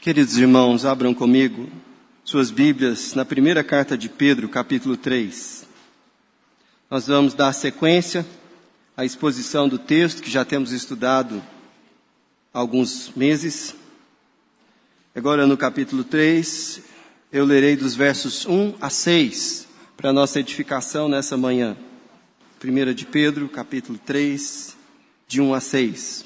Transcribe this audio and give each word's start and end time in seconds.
Queridos 0.00 0.38
irmãos, 0.38 0.84
abram 0.84 1.12
comigo 1.12 1.68
suas 2.24 2.52
Bíblias 2.52 3.14
na 3.14 3.24
primeira 3.24 3.64
carta 3.64 3.98
de 3.98 4.08
Pedro, 4.08 4.48
capítulo 4.48 4.96
3. 4.96 5.66
Nós 6.88 7.08
vamos 7.08 7.34
dar 7.34 7.52
sequência 7.52 8.24
à 8.96 9.04
exposição 9.04 9.68
do 9.68 9.76
texto 9.76 10.22
que 10.22 10.30
já 10.30 10.44
temos 10.44 10.70
estudado 10.70 11.42
há 12.54 12.60
alguns 12.60 13.10
meses. 13.16 13.74
Agora 15.16 15.48
no 15.48 15.56
capítulo 15.56 16.04
3, 16.04 16.80
eu 17.32 17.44
lerei 17.44 17.74
dos 17.74 17.96
versos 17.96 18.46
1 18.46 18.76
a 18.80 18.88
6 18.88 19.66
para 19.96 20.12
nossa 20.12 20.38
edificação 20.38 21.08
nessa 21.08 21.36
manhã. 21.36 21.76
1 22.64 22.94
de 22.94 23.04
Pedro, 23.04 23.48
capítulo 23.48 23.98
3, 23.98 24.76
de 25.26 25.40
1 25.40 25.54
a 25.54 25.60
6. 25.60 26.24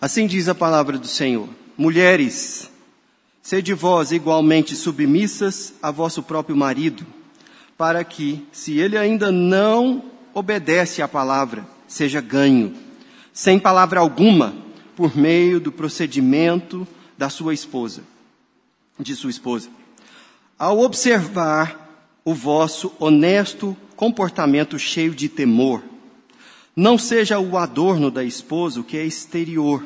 Assim 0.00 0.28
diz 0.28 0.48
a 0.48 0.54
palavra 0.54 0.96
do 0.96 1.08
Senhor: 1.08 1.48
Mulheres, 1.76 2.70
sede 3.42 3.74
vós 3.74 4.12
igualmente 4.12 4.76
submissas 4.76 5.74
a 5.82 5.90
vosso 5.90 6.22
próprio 6.22 6.56
marido, 6.56 7.04
para 7.76 8.04
que, 8.04 8.46
se 8.52 8.78
ele 8.78 8.96
ainda 8.96 9.32
não 9.32 10.04
obedece 10.32 11.02
à 11.02 11.08
palavra, 11.08 11.66
seja 11.88 12.20
ganho, 12.20 12.74
sem 13.32 13.58
palavra 13.58 13.98
alguma, 13.98 14.54
por 14.94 15.16
meio 15.16 15.58
do 15.58 15.72
procedimento 15.72 16.86
da 17.18 17.28
sua 17.28 17.52
esposa, 17.52 18.02
de 19.00 19.16
sua 19.16 19.30
esposa. 19.30 19.68
Ao 20.56 20.78
observar 20.78 21.80
o 22.24 22.34
vosso 22.34 22.92
honesto 23.00 23.76
comportamento 23.96 24.78
cheio 24.78 25.14
de 25.14 25.28
temor, 25.28 25.82
não 26.76 26.96
seja 26.96 27.38
o 27.38 27.58
adorno 27.58 28.10
da 28.10 28.22
esposa 28.22 28.80
o 28.80 28.84
que 28.84 28.96
é 28.96 29.04
exterior, 29.04 29.84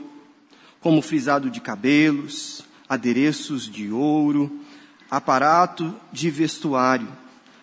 como 0.81 1.01
frisado 1.01 1.51
de 1.51 1.61
cabelos, 1.61 2.66
adereços 2.89 3.71
de 3.71 3.91
ouro, 3.91 4.61
aparato 5.11 5.95
de 6.13 6.31
vestuário. 6.31 7.09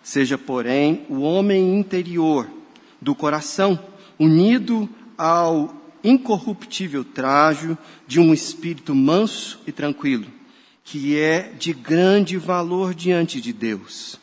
Seja, 0.01 0.37
porém, 0.37 1.05
o 1.09 1.21
homem 1.21 1.77
interior, 1.79 2.47
do 3.01 3.15
coração, 3.15 3.79
unido 4.19 4.89
ao 5.17 5.73
incorruptível 6.03 7.03
trajo 7.03 7.77
de 8.05 8.19
um 8.19 8.33
espírito 8.33 8.93
manso 8.93 9.59
e 9.65 9.71
tranquilo, 9.71 10.27
que 10.83 11.17
é 11.17 11.53
de 11.57 11.73
grande 11.73 12.37
valor 12.37 12.93
diante 12.93 13.39
de 13.39 13.53
Deus. 13.53 14.19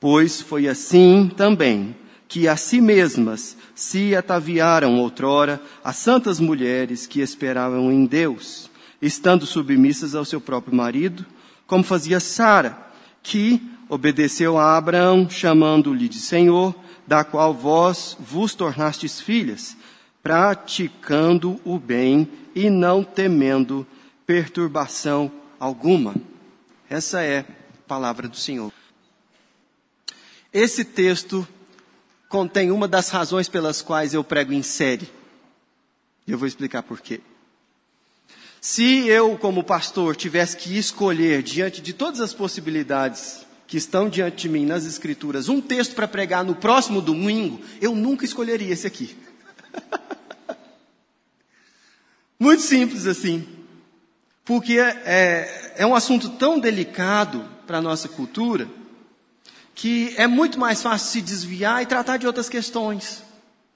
Pois 0.00 0.40
foi 0.40 0.66
assim 0.66 1.30
também 1.36 1.94
que 2.26 2.48
a 2.48 2.56
si 2.56 2.80
mesmas 2.80 3.56
se 3.74 4.16
ataviaram 4.16 4.98
outrora 4.98 5.60
as 5.84 5.96
santas 5.96 6.40
mulheres 6.40 7.06
que 7.06 7.20
esperavam 7.20 7.92
em 7.92 8.06
Deus, 8.06 8.70
estando 9.02 9.44
submissas 9.44 10.14
ao 10.14 10.24
seu 10.24 10.40
próprio 10.40 10.74
marido, 10.74 11.26
como 11.66 11.82
fazia 11.82 12.20
Sara, 12.20 12.78
que 13.20 13.60
obedeceu 13.88 14.56
a 14.56 14.76
Abraão, 14.76 15.28
chamando-lhe 15.28 16.08
de 16.08 16.20
Senhor, 16.20 16.74
da 17.06 17.24
qual 17.24 17.52
vós 17.52 18.16
vos 18.20 18.54
tornastes 18.54 19.20
filhas, 19.20 19.76
praticando 20.22 21.60
o 21.64 21.78
bem 21.78 22.30
e 22.54 22.70
não 22.70 23.02
temendo 23.02 23.84
perturbação 24.24 25.30
alguma. 25.58 26.14
Essa 26.88 27.22
é 27.22 27.40
a 27.40 27.44
palavra 27.88 28.28
do 28.28 28.36
Senhor. 28.36 28.72
Esse 30.52 30.84
texto 30.84 31.46
contém 32.28 32.70
uma 32.70 32.86
das 32.86 33.08
razões 33.08 33.48
pelas 33.48 33.82
quais 33.82 34.14
eu 34.14 34.22
prego 34.22 34.52
em 34.52 34.62
série. 34.62 35.10
E 36.26 36.30
eu 36.30 36.38
vou 36.38 36.46
explicar 36.46 36.82
por 36.82 37.00
quê. 37.00 37.20
Se 38.64 39.08
eu, 39.08 39.36
como 39.36 39.64
pastor, 39.64 40.14
tivesse 40.14 40.56
que 40.56 40.78
escolher 40.78 41.42
diante 41.42 41.80
de 41.80 41.92
todas 41.92 42.20
as 42.20 42.32
possibilidades 42.32 43.44
que 43.66 43.76
estão 43.76 44.08
diante 44.08 44.42
de 44.42 44.48
mim 44.48 44.64
nas 44.64 44.86
Escrituras 44.86 45.48
um 45.48 45.60
texto 45.60 45.96
para 45.96 46.06
pregar 46.06 46.44
no 46.44 46.54
próximo 46.54 47.02
domingo, 47.02 47.60
eu 47.80 47.92
nunca 47.92 48.24
escolheria 48.24 48.72
esse 48.72 48.86
aqui. 48.86 49.16
Muito 52.38 52.62
simples 52.62 53.04
assim. 53.08 53.48
Porque 54.44 54.78
é, 54.78 55.74
é 55.78 55.84
um 55.84 55.96
assunto 55.96 56.28
tão 56.30 56.60
delicado 56.60 57.44
para 57.66 57.78
a 57.78 57.82
nossa 57.82 58.08
cultura 58.08 58.68
que 59.74 60.14
é 60.16 60.28
muito 60.28 60.60
mais 60.60 60.80
fácil 60.80 61.08
se 61.08 61.20
desviar 61.20 61.82
e 61.82 61.86
tratar 61.86 62.16
de 62.16 62.28
outras 62.28 62.48
questões, 62.48 63.24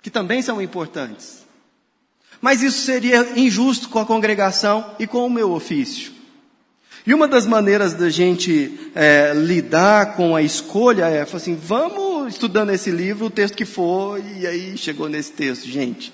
que 0.01 0.11
também 0.11 0.43
são 0.43 0.63
importantes. 0.63 1.46
Mas 2.47 2.63
isso 2.63 2.83
seria 2.83 3.37
injusto 3.37 3.89
com 3.89 3.99
a 3.99 4.07
congregação 4.07 4.95
e 5.01 5.07
com 5.09 5.27
o 5.27 5.29
meu 5.29 5.51
ofício. 5.51 6.13
E 7.05 7.13
uma 7.13 7.27
das 7.27 7.45
maneiras 7.45 7.93
da 7.93 8.09
gente 8.09 8.93
é, 8.95 9.33
lidar 9.35 10.15
com 10.15 10.37
a 10.37 10.41
escolha 10.43 11.07
é, 11.07 11.23
assim, 11.23 11.57
vamos 11.57 12.35
estudando 12.35 12.71
esse 12.71 12.89
livro, 12.89 13.27
o 13.27 13.31
texto 13.31 13.57
que 13.57 13.65
for, 13.65 14.23
e 14.25 14.47
aí 14.47 14.79
chegou 14.79 15.09
nesse 15.09 15.33
texto, 15.33 15.67
gente. 15.67 16.13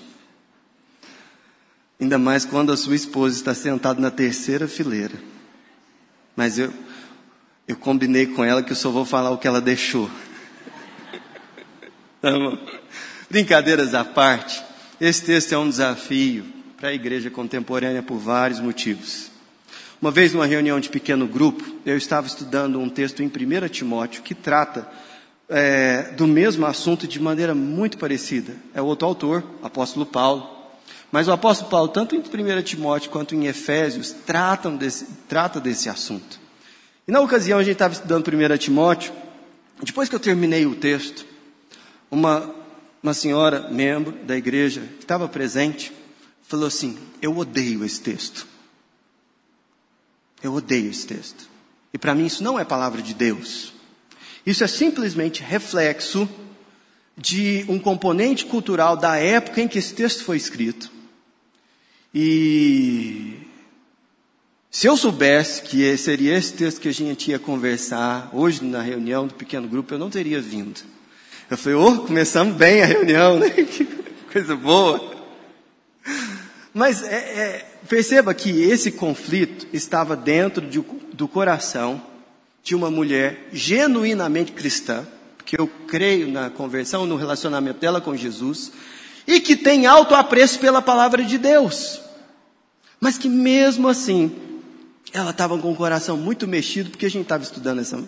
Ainda 2.01 2.17
mais 2.17 2.45
quando 2.45 2.71
a 2.71 2.77
sua 2.77 2.95
esposa 2.95 3.35
está 3.35 3.53
sentada 3.53 4.01
na 4.01 4.09
terceira 4.09 4.67
fileira. 4.67 5.13
Mas 6.35 6.57
eu, 6.57 6.73
eu 7.67 7.75
combinei 7.75 8.25
com 8.25 8.43
ela 8.43 8.63
que 8.63 8.71
eu 8.71 8.75
só 8.75 8.89
vou 8.89 9.05
falar 9.05 9.29
o 9.29 9.37
que 9.37 9.47
ela 9.47 9.61
deixou. 9.61 10.09
Tá 12.19 12.31
Brincadeiras 13.29 13.93
à 13.93 14.03
parte, 14.03 14.63
esse 15.05 15.21
texto 15.21 15.51
é 15.51 15.57
um 15.57 15.67
desafio 15.67 16.45
para 16.77 16.87
a 16.87 16.93
igreja 16.93 17.29
contemporânea 17.29 18.01
por 18.01 18.17
vários 18.17 18.61
motivos. 18.61 19.29
Uma 20.01 20.09
vez, 20.09 20.31
numa 20.31 20.45
reunião 20.45 20.79
de 20.79 20.87
pequeno 20.87 21.27
grupo, 21.27 21.61
eu 21.85 21.97
estava 21.97 22.25
estudando 22.25 22.79
um 22.79 22.87
texto 22.87 23.21
em 23.21 23.27
1 23.27 23.67
Timóteo 23.67 24.23
que 24.23 24.33
trata 24.33 24.87
é, 25.49 26.03
do 26.15 26.25
mesmo 26.25 26.65
assunto 26.65 27.05
de 27.05 27.19
maneira 27.19 27.53
muito 27.53 27.97
parecida. 27.97 28.55
É 28.73 28.81
outro 28.81 29.05
autor, 29.05 29.43
apóstolo 29.61 30.05
Paulo. 30.05 30.49
Mas 31.11 31.27
o 31.27 31.33
apóstolo 31.33 31.69
Paulo, 31.69 31.89
tanto 31.89 32.15
em 32.15 32.19
1 32.19 32.61
Timóteo 32.61 33.11
quanto 33.11 33.35
em 33.35 33.47
Efésios, 33.47 34.15
tratam 34.25 34.77
desse, 34.77 35.05
trata 35.27 35.59
desse 35.59 35.89
assunto. 35.89 36.39
E 37.05 37.11
na 37.11 37.19
ocasião 37.19 37.59
a 37.59 37.63
gente 37.63 37.73
estava 37.73 37.93
estudando 37.93 38.25
1 38.29 38.57
Timóteo, 38.57 39.11
depois 39.83 40.07
que 40.07 40.15
eu 40.15 40.19
terminei 40.19 40.65
o 40.65 40.75
texto, 40.75 41.25
uma, 42.09 42.62
uma 43.03 43.13
senhora, 43.13 43.69
membro 43.69 44.13
da 44.23 44.37
igreja, 44.37 44.79
que 44.79 45.03
estava 45.03 45.27
presente, 45.27 45.91
falou 46.43 46.65
assim: 46.65 46.97
Eu 47.21 47.37
odeio 47.37 47.83
esse 47.83 47.99
texto. 47.99 48.47
Eu 50.41 50.53
odeio 50.53 50.89
esse 50.89 51.05
texto. 51.05 51.49
E 51.93 51.97
para 51.97 52.15
mim 52.15 52.25
isso 52.25 52.43
não 52.43 52.57
é 52.57 52.63
palavra 52.63 53.01
de 53.01 53.13
Deus. 53.13 53.73
Isso 54.45 54.63
é 54.63 54.67
simplesmente 54.67 55.43
reflexo 55.43 56.27
de 57.17 57.65
um 57.67 57.77
componente 57.77 58.45
cultural 58.45 58.97
da 58.97 59.17
época 59.17 59.61
em 59.61 59.67
que 59.67 59.77
esse 59.77 59.93
texto 59.93 60.23
foi 60.23 60.37
escrito. 60.37 60.91
E 62.13 63.37
se 64.71 64.87
eu 64.87 64.97
soubesse 64.97 65.61
que 65.61 65.95
seria 65.97 66.35
esse 66.35 66.53
texto 66.53 66.81
que 66.81 66.89
a 66.89 66.93
gente 66.93 67.31
ia 67.31 67.39
conversar 67.39 68.29
hoje 68.33 68.63
na 68.63 68.81
reunião 68.81 69.27
do 69.27 69.33
pequeno 69.33 69.67
grupo, 69.67 69.93
eu 69.93 69.99
não 69.99 70.09
teria 70.09 70.41
vindo. 70.41 70.81
Eu 71.53 71.57
falei, 71.57 71.77
oh, 71.77 71.99
começamos 71.99 72.55
bem 72.55 72.81
a 72.81 72.85
reunião, 72.87 73.37
né? 73.37 73.47
Que 73.63 73.85
coisa 74.31 74.55
boa. 74.55 75.13
Mas 76.73 77.03
é, 77.03 77.15
é, 77.15 77.65
perceba 77.87 78.33
que 78.33 78.49
esse 78.63 78.91
conflito 78.91 79.67
estava 79.71 80.15
dentro 80.15 80.67
de, 80.67 80.83
do 81.13 81.27
coração 81.27 82.01
de 82.63 82.73
uma 82.73 82.89
mulher 82.89 83.49
genuinamente 83.53 84.51
cristã, 84.51 85.05
porque 85.37 85.55
eu 85.55 85.67
creio 85.87 86.27
na 86.27 86.49
conversão, 86.49 87.05
no 87.05 87.17
relacionamento 87.17 87.79
dela 87.79 88.01
com 88.01 88.17
Jesus, 88.17 88.71
e 89.27 89.39
que 89.39 89.55
tem 89.55 89.85
alto 89.85 90.15
apreço 90.15 90.57
pela 90.57 90.81
palavra 90.81 91.23
de 91.23 91.37
Deus. 91.37 92.01
Mas 92.99 93.15
que 93.15 93.29
mesmo 93.29 93.87
assim, 93.87 94.35
ela 95.13 95.29
estava 95.29 95.55
com 95.59 95.71
o 95.71 95.75
coração 95.75 96.17
muito 96.17 96.47
mexido 96.47 96.89
porque 96.89 97.05
a 97.05 97.11
gente 97.11 97.25
estava 97.25 97.43
estudando 97.43 97.79
essa, 97.79 98.03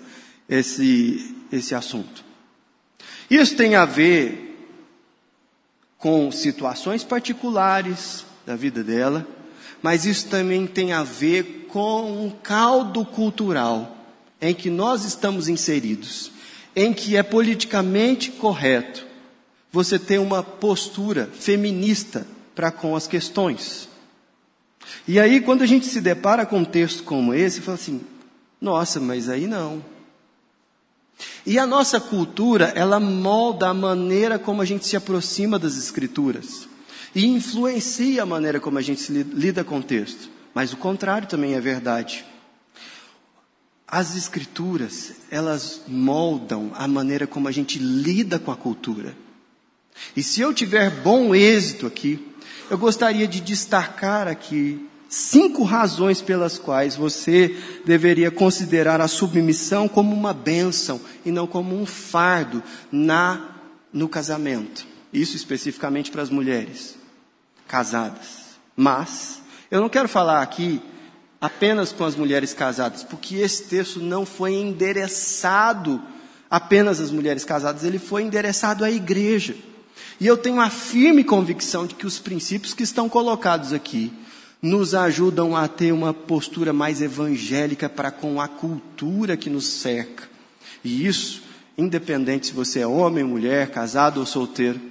esse, 0.50 1.36
esse 1.51 1.75
assunto. 1.75 2.25
Isso 3.30 3.56
tem 3.56 3.75
a 3.75 3.86
ver 3.86 4.45
com 5.98 6.31
situações 6.31 7.04
particulares 7.04 8.25
da 8.45 8.56
vida 8.56 8.83
dela, 8.83 9.27
mas 9.81 10.06
isso 10.06 10.27
também 10.27 10.68
tem 10.68 10.94
a 10.94 11.04
ver 11.04 11.68
com 11.69 12.25
um 12.25 12.30
caldo 12.30 13.04
cultural 13.04 13.95
em 14.39 14.54
que 14.54 14.69
nós 14.69 15.04
estamos 15.04 15.48
inseridos, 15.48 16.31
em 16.75 16.94
que 16.94 17.18
é 17.18 17.24
politicamente 17.24 18.31
correto 18.31 19.06
você 19.72 19.98
ter 19.98 20.19
uma 20.19 20.42
postura 20.42 21.30
feminista 21.33 22.25
para 22.54 22.72
com 22.72 22.95
as 22.95 23.07
questões. 23.07 23.89
E 25.07 25.19
aí, 25.19 25.42
quando 25.42 25.63
a 25.63 25.66
gente 25.66 25.86
se 25.86 26.00
depara 26.00 26.45
com 26.45 26.60
um 26.60 26.66
texto 26.66 27.04
como 27.04 27.33
esse, 27.33 27.62
fala 27.62 27.75
assim: 27.75 28.01
nossa, 28.62 29.00
mas 29.00 29.27
aí 29.30 29.48
não. 29.48 29.83
E 31.45 31.59
a 31.59 31.68
nossa 31.68 32.00
cultura, 32.00 32.74
ela 32.75 33.00
molda 33.00 33.69
a 33.69 33.74
maneira 33.74 34.39
como 34.39 34.62
a 34.62 34.65
gente 34.65 34.88
se 34.88 34.95
aproxima 34.95 35.59
das 35.59 35.77
Escrituras 35.77 36.68
e 37.13 37.25
influencia 37.25 38.24
a 38.24 38.25
maneira 38.25 38.59
como 38.59 38.80
a 38.80 38.81
gente 38.81 39.12
lida 39.12 39.63
com 39.63 39.77
o 39.77 39.83
texto. 39.83 40.30
Mas 40.53 40.74
o 40.74 40.77
contrário 40.77 41.27
também 41.27 41.53
é 41.53 41.62
verdade. 41.62 42.25
as 43.88 44.15
escrituras, 44.15 45.13
elas 45.30 45.81
moldam 45.88 46.71
a 46.74 46.88
maneira 46.88 47.27
como 47.27 47.48
a 47.48 47.51
gente 47.51 47.77
lida 47.80 48.39
com 48.39 48.51
a 48.51 48.56
cultura. 48.56 49.15
E 50.15 50.24
se 50.24 50.41
eu 50.41 50.53
tiver 50.53 50.89
bom 50.89 51.33
êxito 51.33 51.86
aqui, 51.86 52.27
eu 52.69 52.77
gostaria 52.77 53.27
de 53.27 53.39
destacar 53.39 54.27
aqui 54.27 54.89
cinco 55.15 55.63
razões 55.63 56.21
pelas 56.21 56.59
quais 56.59 56.97
você 56.97 57.56
deveria 57.85 58.29
considerar 58.29 59.00
a 59.00 59.07
submissão 59.07 59.88
como 59.88 60.13
uma 60.13 60.33
bênção 60.33 61.00
e 61.25 61.31
não 61.31 61.47
como 61.47 61.73
um 61.73 61.85
fardo 61.85 62.62
na 62.91 63.56
no 63.94 64.09
casamento. 64.09 64.85
Isso 65.13 65.38
especificamente 65.38 66.12
para 66.12 66.21
as 66.21 66.29
mulheres 66.29 66.97
casadas. 67.65 68.57
Mas 68.75 69.39
eu 69.71 69.79
não 69.79 69.88
quero 69.88 70.09
falar 70.09 70.41
aqui 70.41 70.81
apenas 71.39 71.94
com 71.94 72.03
as 72.03 72.17
mulheres 72.17 72.53
casadas, 72.53 73.01
porque 73.01 73.35
esse 73.35 73.63
texto 73.69 74.01
não 74.01 74.25
foi 74.25 74.53
endereçado 74.56 76.01
apenas 76.50 77.00
às 77.00 77.09
mulheres 77.09 77.45
casadas, 77.45 77.85
ele 77.85 78.00
foi 78.00 78.23
endereçado 78.23 78.83
à 78.83 78.91
igreja. 78.91 79.56
E 80.19 80.27
eu 80.27 80.35
tenho 80.35 80.59
a 80.59 80.69
firme 80.69 81.23
convicção 81.23 81.88
de 81.88 81.95
que 81.95 82.06
os 82.06 82.19
princípios 82.19 82.73
que 82.73 82.83
estão 82.83 83.07
colocados 83.07 83.71
aqui 83.71 84.12
nos 84.65 84.95
ajudam 84.95 85.56
a 85.56 85.67
ter 85.67 85.91
uma 85.91 86.13
postura 86.13 86.73
mais 86.73 87.01
evangélica 87.01 87.88
para 87.88 88.09
com 88.09 88.41
a 88.41 88.47
cultura 88.47 89.38
que 89.38 89.50
nos 89.50 89.67
cerca. 89.67 90.27
E 90.83 91.06
isso, 91.06 91.44
independente 91.77 92.47
se 92.47 92.53
você 92.53 92.79
é 92.79 92.88
homem, 92.88 93.23
mulher, 93.23 93.69
casado 93.69 94.19
ou 94.19 94.25
solteiro. 94.25 94.81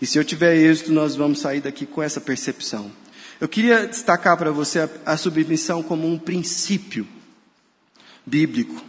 E 0.00 0.06
se 0.06 0.18
eu 0.18 0.24
tiver 0.24 0.56
êxito, 0.56 0.90
nós 0.90 1.14
vamos 1.16 1.40
sair 1.40 1.60
daqui 1.60 1.84
com 1.84 2.02
essa 2.02 2.20
percepção. 2.20 2.90
Eu 3.38 3.48
queria 3.48 3.86
destacar 3.86 4.38
para 4.38 4.50
você 4.50 4.80
a, 4.80 4.88
a 5.04 5.16
submissão 5.18 5.82
como 5.82 6.08
um 6.08 6.18
princípio 6.18 7.06
bíblico. 8.24 8.82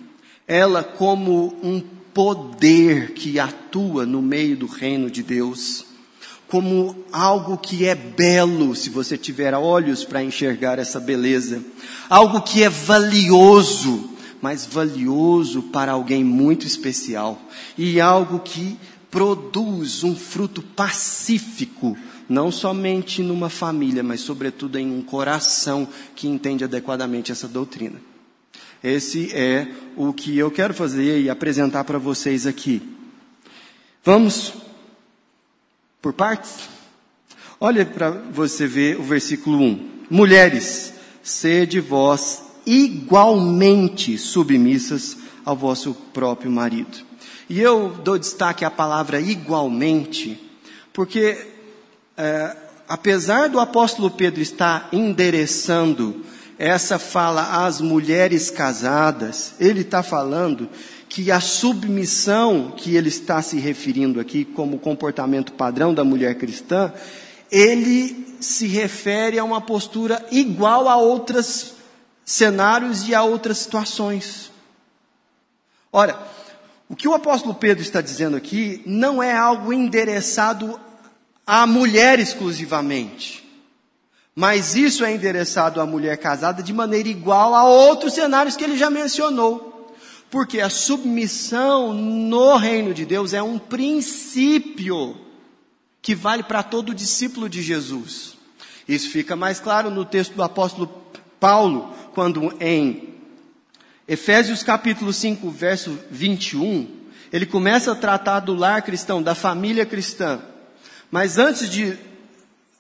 Ela 0.48 0.82
como 0.82 1.58
um 1.62 1.82
poder 2.14 3.12
que 3.12 3.38
atua 3.38 4.06
no 4.06 4.22
meio 4.22 4.56
do 4.56 4.66
reino 4.66 5.10
de 5.10 5.24
Deus, 5.24 5.86
como 6.52 7.06
algo 7.14 7.58
que 7.58 7.86
é 7.86 7.96
belo, 7.96 8.76
se 8.76 8.90
você 8.90 9.18
tiver 9.18 9.54
olhos 9.54 10.04
para 10.04 10.22
enxergar 10.22 10.80
essa 10.80 11.00
beleza, 11.00 11.64
algo 12.10 12.42
que 12.42 12.62
é 12.62 12.68
valioso, 12.68 14.10
mas 14.42 14.66
valioso 14.66 15.62
para 15.62 15.94
alguém 15.94 16.26
muito 16.26 16.68
especial, 16.68 17.42
e 17.78 18.02
algo 18.02 18.40
que 18.40 18.78
produz 19.10 20.04
um 20.04 20.14
fruto 20.14 20.62
pacífico, 20.62 21.98
não 22.28 22.52
somente 22.52 23.24
numa 23.24 23.50
família, 23.50 24.04
mas 24.04 24.20
sobretudo 24.20 24.78
em 24.78 24.92
um 24.92 25.02
coração 25.02 25.88
que 26.18 26.28
entende 26.28 26.66
adequadamente 26.66 27.32
essa 27.32 27.48
doutrina. 27.48 27.96
Esse 28.84 29.32
é 29.34 29.70
o 29.96 30.12
que 30.12 30.38
eu 30.38 30.52
quero 30.52 30.74
fazer 30.74 31.22
e 31.22 31.30
apresentar 31.30 31.86
para 31.86 31.98
vocês 31.98 32.46
aqui. 32.46 32.82
Vamos 34.04 34.52
por 36.02 36.14
partes? 36.14 36.70
Olha 37.60 37.86
para 37.86 38.10
você 38.10 38.66
ver 38.66 39.00
o 39.00 39.04
versículo 39.04 39.60
1. 39.60 39.90
Mulheres, 40.10 40.94
sede 41.22 41.80
vós 41.80 42.42
igualmente 42.66 44.18
submissas 44.18 45.18
ao 45.46 45.56
vosso 45.56 45.94
próprio 46.14 46.52
marido. 46.52 47.06
E 47.48 47.60
eu 47.60 47.90
dou 48.04 48.18
destaque 48.18 48.66
à 48.66 48.72
palavra 48.72 49.20
igualmente, 49.20 50.42
porque 50.92 51.48
é, 52.18 52.56
apesar 52.88 53.50
do 53.50 53.60
apóstolo 53.60 54.10
Pedro 54.10 54.42
estar 54.42 54.90
endereçando 54.92 56.24
essa 56.58 57.00
fala 57.00 57.66
às 57.66 57.82
mulheres 57.82 58.50
casadas, 58.50 59.54
ele 59.60 59.82
está 59.82 60.04
falando 60.04 60.70
que 61.12 61.30
a 61.30 61.42
submissão 61.42 62.72
que 62.72 62.96
ele 62.96 63.10
está 63.10 63.42
se 63.42 63.60
referindo 63.60 64.18
aqui 64.18 64.46
como 64.46 64.80
comportamento 64.80 65.52
padrão 65.52 65.94
da 65.94 66.06
mulher 66.06 66.36
cristã, 66.36 66.94
ele 67.52 68.38
se 68.40 68.66
refere 68.66 69.38
a 69.38 69.44
uma 69.44 69.60
postura 69.60 70.26
igual 70.32 70.88
a 70.88 70.96
outros 70.96 71.74
cenários 72.24 73.10
e 73.10 73.14
a 73.14 73.24
outras 73.24 73.58
situações. 73.58 74.54
Ora, 75.92 76.18
o 76.88 76.96
que 76.96 77.10
o 77.10 77.14
apóstolo 77.14 77.56
Pedro 77.56 77.84
está 77.84 78.00
dizendo 78.00 78.38
aqui 78.38 78.82
não 78.86 79.22
é 79.22 79.36
algo 79.36 79.74
endereçado 79.74 80.80
à 81.46 81.68
mulher 81.68 82.20
exclusivamente. 82.20 83.46
Mas 84.34 84.76
isso 84.76 85.04
é 85.04 85.14
endereçado 85.14 85.82
à 85.82 85.86
mulher 85.86 86.16
casada 86.16 86.64
de 86.64 86.72
maneira 86.72 87.10
igual 87.10 87.54
a 87.54 87.66
outros 87.66 88.14
cenários 88.14 88.56
que 88.56 88.64
ele 88.64 88.78
já 88.78 88.90
mencionou. 88.90 89.71
Porque 90.32 90.62
a 90.62 90.70
submissão 90.70 91.94
no 91.94 92.56
reino 92.56 92.94
de 92.94 93.06
Deus 93.06 93.34
é 93.34 93.44
um 93.44 93.60
princípio 93.60 95.18
que 96.02 96.16
vale 96.16 96.42
para 96.42 96.64
todo 96.64 96.96
discípulo 96.96 97.50
de 97.50 97.62
Jesus. 97.62 98.38
Isso 98.88 99.10
fica 99.10 99.36
mais 99.36 99.60
claro 99.60 99.92
no 99.92 100.06
texto 100.06 100.34
do 100.34 100.42
apóstolo 100.42 100.88
Paulo, 101.40 101.94
quando 102.14 102.54
em 102.60 103.10
Efésios 104.08 104.64
capítulo 104.64 105.12
5, 105.12 105.50
verso 105.50 105.98
21, 106.10 106.88
ele 107.32 107.46
começa 107.46 107.92
a 107.92 107.96
tratar 107.96 108.40
do 108.40 108.54
lar 108.54 108.82
cristão, 108.82 109.22
da 109.22 109.36
família 109.36 109.86
cristã. 109.86 110.42
Mas 111.12 111.38
antes 111.38 111.70
de 111.70 111.98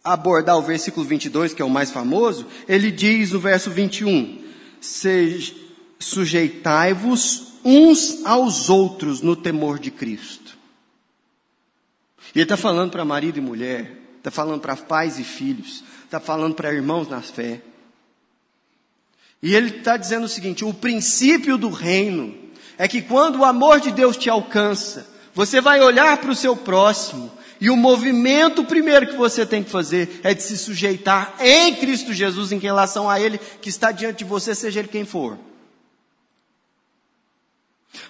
abordar 0.03 0.57
o 0.57 0.61
versículo 0.61 1.05
22, 1.05 1.53
que 1.53 1.61
é 1.61 1.65
o 1.65 1.69
mais 1.69 1.91
famoso, 1.91 2.47
ele 2.67 2.91
diz 2.91 3.31
no 3.31 3.39
verso 3.39 3.69
21, 3.69 4.41
sujeitai-vos 6.01 7.53
uns 7.63 8.25
aos 8.25 8.69
outros 8.69 9.21
no 9.21 9.35
temor 9.35 9.79
de 9.79 9.91
Cristo. 9.91 10.57
E 12.33 12.39
ele 12.39 12.43
está 12.43 12.57
falando 12.57 12.91
para 12.91 13.05
marido 13.05 13.37
e 13.37 13.41
mulher, 13.41 13.91
está 14.17 14.31
falando 14.31 14.61
para 14.61 14.75
pais 14.75 15.19
e 15.19 15.23
filhos, 15.23 15.83
está 16.03 16.19
falando 16.19 16.55
para 16.55 16.73
irmãos 16.73 17.07
na 17.07 17.21
fé. 17.21 17.61
E 19.43 19.55
ele 19.55 19.77
está 19.77 19.97
dizendo 19.97 20.25
o 20.25 20.29
seguinte: 20.29 20.63
o 20.63 20.73
princípio 20.73 21.57
do 21.57 21.69
reino 21.69 22.35
é 22.77 22.87
que 22.87 23.01
quando 23.01 23.39
o 23.39 23.45
amor 23.45 23.79
de 23.79 23.91
Deus 23.91 24.17
te 24.17 24.29
alcança, 24.29 25.07
você 25.33 25.61
vai 25.61 25.81
olhar 25.81 26.17
para 26.17 26.31
o 26.31 26.35
seu 26.35 26.55
próximo 26.55 27.31
e 27.59 27.69
o 27.69 27.77
movimento 27.77 28.63
primeiro 28.63 29.07
que 29.07 29.15
você 29.15 29.45
tem 29.45 29.63
que 29.63 29.69
fazer 29.69 30.19
é 30.23 30.33
de 30.33 30.41
se 30.41 30.57
sujeitar 30.57 31.35
em 31.39 31.75
Cristo 31.75 32.11
Jesus 32.11 32.51
em 32.51 32.57
relação 32.57 33.09
a 33.09 33.19
Ele 33.19 33.39
que 33.61 33.69
está 33.69 33.91
diante 33.91 34.19
de 34.19 34.25
você, 34.25 34.55
seja 34.55 34.79
Ele 34.79 34.87
quem 34.87 35.05
for. 35.05 35.37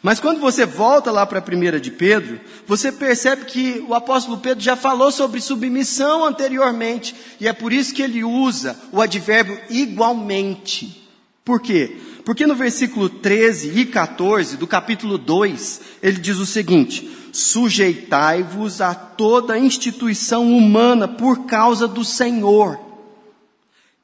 Mas 0.01 0.19
quando 0.19 0.39
você 0.39 0.65
volta 0.65 1.11
lá 1.11 1.25
para 1.25 1.39
a 1.39 1.43
primeira 1.43 1.79
de 1.79 1.91
Pedro, 1.91 2.39
você 2.67 2.91
percebe 2.91 3.45
que 3.45 3.83
o 3.87 3.93
apóstolo 3.93 4.37
Pedro 4.37 4.63
já 4.63 4.75
falou 4.75 5.11
sobre 5.11 5.41
submissão 5.41 6.25
anteriormente, 6.25 7.15
e 7.39 7.47
é 7.47 7.53
por 7.53 7.73
isso 7.73 7.93
que 7.93 8.01
ele 8.01 8.23
usa 8.23 8.79
o 8.91 9.01
advérbio 9.01 9.59
igualmente. 9.69 11.07
Por 11.43 11.59
quê? 11.59 11.97
Porque 12.23 12.45
no 12.45 12.55
versículo 12.55 13.09
13 13.09 13.79
e 13.79 13.85
14 13.85 14.57
do 14.57 14.67
capítulo 14.67 15.17
2, 15.17 15.81
ele 16.03 16.17
diz 16.17 16.37
o 16.37 16.45
seguinte: 16.45 17.09
sujeitai-vos 17.31 18.81
a 18.81 18.93
toda 18.93 19.57
instituição 19.57 20.51
humana 20.51 21.07
por 21.07 21.45
causa 21.45 21.87
do 21.87 22.05
Senhor, 22.05 22.79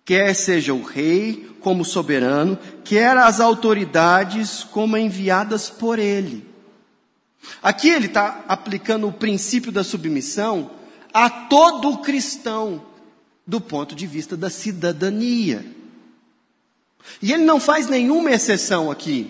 quer 0.04 0.34
seja 0.34 0.74
o 0.74 0.82
rei 0.82 1.48
como 1.68 1.84
soberano, 1.84 2.58
quer 2.86 3.18
as 3.18 3.42
autoridades 3.42 4.64
como 4.64 4.96
enviadas 4.96 5.70
por 5.70 6.00
ele. 6.00 6.48
Aqui 7.62 7.90
ele 7.90 8.06
está 8.06 8.46
aplicando 8.48 9.06
o 9.06 9.12
princípio 9.12 9.70
da 9.70 9.84
submissão 9.84 10.72
a 11.14 11.30
todo 11.30 11.98
cristão, 11.98 12.82
do 13.46 13.60
ponto 13.60 13.94
de 13.96 14.08
vista 14.08 14.38
da 14.38 14.50
cidadania. 14.50 15.66
E 17.22 17.34
ele 17.34 17.44
não 17.44 17.60
faz 17.60 17.90
nenhuma 17.90 18.32
exceção 18.32 18.90
aqui. 18.90 19.30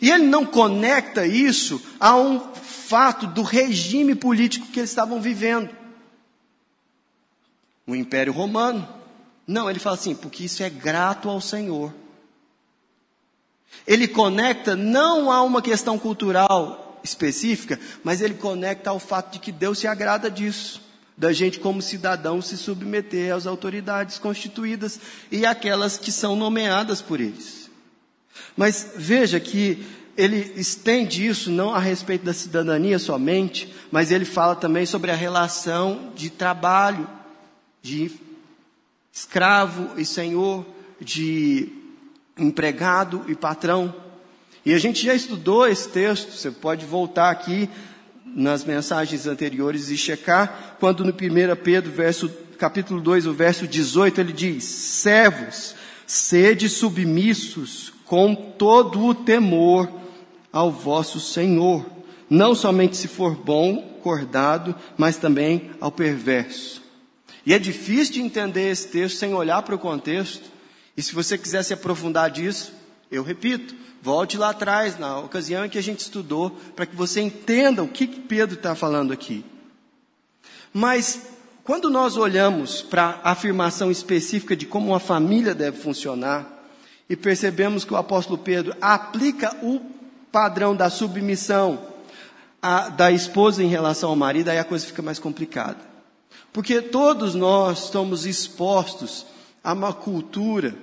E 0.00 0.10
ele 0.10 0.24
não 0.24 0.46
conecta 0.46 1.26
isso 1.26 1.78
a 2.00 2.16
um 2.16 2.40
fato 2.54 3.26
do 3.26 3.42
regime 3.42 4.14
político 4.14 4.68
que 4.68 4.80
eles 4.80 4.88
estavam 4.88 5.20
vivendo. 5.20 5.68
O 7.86 7.94
Império 7.94 8.32
Romano. 8.32 8.95
Não, 9.46 9.70
ele 9.70 9.78
fala 9.78 9.96
assim, 9.96 10.14
porque 10.14 10.44
isso 10.44 10.62
é 10.62 10.68
grato 10.68 11.28
ao 11.28 11.40
Senhor. 11.40 11.92
Ele 13.86 14.08
conecta 14.08 14.74
não 14.74 15.30
a 15.30 15.42
uma 15.42 15.62
questão 15.62 15.98
cultural 15.98 17.00
específica, 17.04 17.78
mas 18.02 18.20
ele 18.20 18.34
conecta 18.34 18.90
ao 18.90 18.98
fato 18.98 19.34
de 19.34 19.38
que 19.38 19.52
Deus 19.52 19.78
se 19.78 19.86
agrada 19.86 20.30
disso, 20.30 20.82
da 21.16 21.32
gente 21.32 21.60
como 21.60 21.80
cidadão 21.80 22.42
se 22.42 22.56
submeter 22.56 23.34
às 23.34 23.46
autoridades 23.46 24.18
constituídas 24.18 24.98
e 25.30 25.46
aquelas 25.46 25.96
que 25.96 26.10
são 26.10 26.34
nomeadas 26.34 27.00
por 27.00 27.20
eles. 27.20 27.70
Mas 28.56 28.92
veja 28.96 29.38
que 29.38 29.86
ele 30.16 30.54
estende 30.56 31.26
isso 31.26 31.50
não 31.50 31.74
a 31.74 31.78
respeito 31.78 32.24
da 32.24 32.32
cidadania 32.32 32.98
somente, 32.98 33.72
mas 33.90 34.10
ele 34.10 34.24
fala 34.24 34.56
também 34.56 34.86
sobre 34.86 35.10
a 35.10 35.14
relação 35.14 36.12
de 36.14 36.30
trabalho, 36.30 37.08
de 37.82 38.10
escravo 39.16 39.98
e 39.98 40.04
senhor, 40.04 40.66
de 41.00 41.72
empregado 42.36 43.24
e 43.28 43.34
patrão. 43.34 43.94
E 44.62 44.74
a 44.74 44.78
gente 44.78 45.02
já 45.02 45.14
estudou 45.14 45.66
esse 45.66 45.88
texto, 45.88 46.32
você 46.32 46.50
pode 46.50 46.84
voltar 46.84 47.30
aqui 47.30 47.66
nas 48.26 48.62
mensagens 48.62 49.26
anteriores 49.26 49.88
e 49.88 49.96
checar, 49.96 50.76
quando 50.78 51.02
no 51.02 51.12
1 51.12 51.56
Pedro, 51.64 51.90
verso, 51.90 52.28
capítulo 52.58 53.00
2, 53.00 53.26
o 53.26 53.32
verso 53.32 53.66
18, 53.66 54.20
ele 54.20 54.34
diz: 54.34 54.64
Servos, 54.64 55.74
sede 56.06 56.68
submissos 56.68 57.94
com 58.04 58.34
todo 58.34 59.02
o 59.02 59.14
temor 59.14 59.90
ao 60.52 60.70
vosso 60.70 61.18
Senhor, 61.20 61.86
não 62.28 62.54
somente 62.54 62.98
se 62.98 63.08
for 63.08 63.34
bom, 63.34 63.98
cordado, 64.02 64.74
mas 64.98 65.16
também 65.16 65.70
ao 65.80 65.90
perverso. 65.90 66.85
E 67.46 67.54
é 67.54 67.58
difícil 67.60 68.14
de 68.14 68.20
entender 68.20 68.68
esse 68.68 68.88
texto 68.88 69.18
sem 69.18 69.32
olhar 69.32 69.62
para 69.62 69.76
o 69.76 69.78
contexto. 69.78 70.50
E 70.96 71.02
se 71.02 71.14
você 71.14 71.38
quiser 71.38 71.62
se 71.62 71.72
aprofundar 71.72 72.28
disso, 72.28 72.72
eu 73.08 73.22
repito, 73.22 73.72
volte 74.02 74.36
lá 74.36 74.50
atrás, 74.50 74.98
na 74.98 75.20
ocasião 75.20 75.64
em 75.64 75.68
que 75.68 75.78
a 75.78 75.82
gente 75.82 76.00
estudou, 76.00 76.50
para 76.74 76.84
que 76.84 76.96
você 76.96 77.20
entenda 77.20 77.84
o 77.84 77.88
que, 77.88 78.08
que 78.08 78.20
Pedro 78.20 78.56
está 78.56 78.74
falando 78.74 79.12
aqui. 79.12 79.44
Mas, 80.74 81.22
quando 81.62 81.88
nós 81.88 82.16
olhamos 82.16 82.82
para 82.82 83.20
a 83.22 83.30
afirmação 83.30 83.92
específica 83.92 84.56
de 84.56 84.66
como 84.66 84.88
uma 84.88 85.00
família 85.00 85.54
deve 85.54 85.78
funcionar, 85.78 86.52
e 87.08 87.14
percebemos 87.14 87.84
que 87.84 87.94
o 87.94 87.96
apóstolo 87.96 88.36
Pedro 88.36 88.74
aplica 88.80 89.56
o 89.62 89.80
padrão 90.32 90.74
da 90.74 90.90
submissão 90.90 91.80
a, 92.60 92.88
da 92.88 93.12
esposa 93.12 93.62
em 93.62 93.68
relação 93.68 94.10
ao 94.10 94.16
marido, 94.16 94.48
aí 94.48 94.58
a 94.58 94.64
coisa 94.64 94.84
fica 94.84 95.00
mais 95.00 95.20
complicada. 95.20 95.95
Porque 96.52 96.80
todos 96.80 97.34
nós 97.34 97.84
estamos 97.84 98.24
expostos 98.26 99.26
a 99.62 99.72
uma 99.72 99.92
cultura 99.92 100.74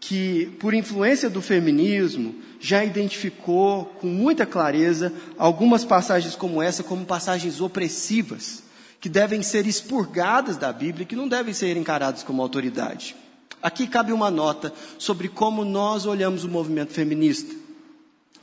que, 0.00 0.46
por 0.58 0.74
influência 0.74 1.30
do 1.30 1.40
feminismo, 1.40 2.34
já 2.60 2.84
identificou 2.84 3.86
com 4.00 4.06
muita 4.06 4.44
clareza 4.44 5.12
algumas 5.38 5.84
passagens 5.84 6.36
como 6.36 6.62
essa 6.62 6.82
como 6.82 7.06
passagens 7.06 7.60
opressivas, 7.60 8.62
que 9.00 9.08
devem 9.08 9.42
ser 9.42 9.66
expurgadas 9.66 10.56
da 10.56 10.72
Bíblia, 10.72 11.06
que 11.06 11.16
não 11.16 11.28
devem 11.28 11.54
ser 11.54 11.76
encaradas 11.76 12.22
como 12.22 12.42
autoridade. 12.42 13.16
Aqui 13.62 13.86
cabe 13.86 14.12
uma 14.12 14.30
nota 14.30 14.72
sobre 14.98 15.28
como 15.28 15.64
nós 15.64 16.04
olhamos 16.04 16.44
o 16.44 16.48
movimento 16.48 16.92
feminista. 16.92 17.63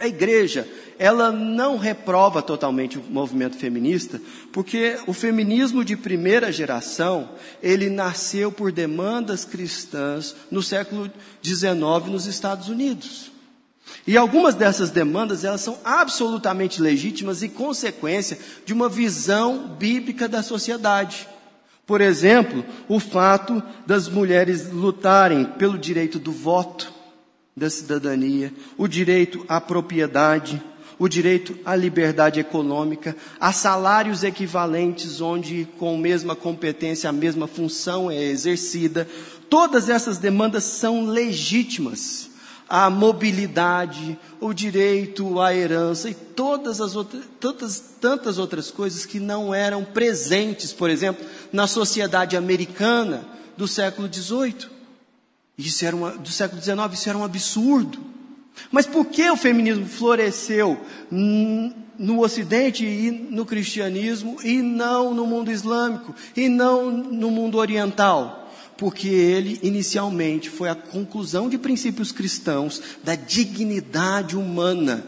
A 0.01 0.07
igreja, 0.07 0.67
ela 0.97 1.31
não 1.31 1.77
reprova 1.77 2.41
totalmente 2.41 2.97
o 2.97 3.03
movimento 3.07 3.55
feminista, 3.55 4.19
porque 4.51 4.97
o 5.05 5.13
feminismo 5.13 5.85
de 5.85 5.95
primeira 5.95 6.51
geração, 6.51 7.29
ele 7.61 7.87
nasceu 7.87 8.51
por 8.51 8.71
demandas 8.71 9.45
cristãs 9.45 10.35
no 10.49 10.63
século 10.63 11.07
XIX 11.43 12.07
nos 12.07 12.25
Estados 12.25 12.67
Unidos. 12.67 13.31
E 14.07 14.17
algumas 14.17 14.55
dessas 14.55 14.89
demandas, 14.89 15.43
elas 15.45 15.61
são 15.61 15.77
absolutamente 15.85 16.81
legítimas 16.81 17.43
e 17.43 17.49
consequência 17.49 18.39
de 18.65 18.73
uma 18.73 18.89
visão 18.89 19.67
bíblica 19.77 20.27
da 20.27 20.41
sociedade. 20.41 21.27
Por 21.85 22.01
exemplo, 22.01 22.65
o 22.87 22.99
fato 22.99 23.61
das 23.85 24.07
mulheres 24.07 24.67
lutarem 24.71 25.45
pelo 25.45 25.77
direito 25.77 26.17
do 26.17 26.31
voto, 26.31 26.91
da 27.61 27.69
cidadania, 27.69 28.51
o 28.75 28.87
direito 28.87 29.45
à 29.47 29.61
propriedade, 29.61 30.59
o 30.97 31.07
direito 31.07 31.55
à 31.63 31.75
liberdade 31.75 32.39
econômica, 32.39 33.15
a 33.39 33.53
salários 33.53 34.23
equivalentes, 34.23 35.21
onde 35.21 35.67
com 35.77 35.93
a 35.93 35.97
mesma 35.97 36.35
competência 36.35 37.07
a 37.07 37.13
mesma 37.13 37.45
função 37.47 38.09
é 38.09 38.19
exercida. 38.19 39.07
Todas 39.47 39.89
essas 39.89 40.17
demandas 40.17 40.63
são 40.63 41.05
legítimas 41.05 42.31
a 42.67 42.89
mobilidade, 42.89 44.17
o 44.39 44.53
direito 44.53 45.39
à 45.39 45.53
herança 45.53 46.09
e 46.09 46.15
todas 46.15 46.81
as 46.81 46.95
outras, 46.95 47.21
tantas, 47.39 47.83
tantas 47.99 48.37
outras 48.39 48.71
coisas 48.71 49.05
que 49.05 49.19
não 49.19 49.53
eram 49.53 49.83
presentes, 49.83 50.71
por 50.73 50.89
exemplo, 50.89 51.23
na 51.51 51.67
sociedade 51.67 52.35
americana 52.35 53.23
do 53.57 53.67
século 53.67 54.11
XVIII. 54.11 54.70
Isso 55.67 55.85
era 55.85 55.95
uma, 55.95 56.11
do 56.11 56.29
século 56.29 56.61
XIX, 56.61 56.77
isso 56.93 57.09
era 57.09 57.17
um 57.17 57.23
absurdo. 57.23 57.99
Mas 58.71 58.85
por 58.85 59.05
que 59.05 59.29
o 59.29 59.37
feminismo 59.37 59.85
floresceu 59.85 60.79
no 61.09 62.21
Ocidente 62.21 62.85
e 62.85 63.11
no 63.11 63.45
cristianismo 63.45 64.37
e 64.43 64.61
não 64.61 65.13
no 65.13 65.25
mundo 65.25 65.51
islâmico 65.51 66.13
e 66.35 66.49
não 66.49 66.91
no 66.91 67.31
mundo 67.31 67.57
oriental? 67.57 68.39
porque 68.77 69.09
ele 69.09 69.59
inicialmente 69.61 70.49
foi 70.49 70.67
a 70.67 70.73
conclusão 70.73 71.47
de 71.47 71.55
princípios 71.59 72.11
cristãos 72.11 72.81
da 73.03 73.13
dignidade 73.13 74.35
humana 74.35 75.05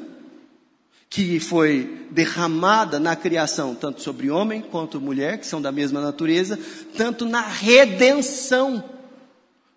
que 1.09 1.39
foi 1.39 2.07
derramada 2.11 2.99
na 2.99 3.15
criação, 3.15 3.73
tanto 3.73 4.03
sobre 4.03 4.29
homem 4.29 4.61
quanto 4.61 5.01
mulher, 5.01 5.39
que 5.39 5.47
são 5.47 5.59
da 5.59 5.71
mesma 5.71 5.99
natureza, 5.99 6.59
tanto 6.95 7.25
na 7.25 7.41
redenção, 7.41 8.83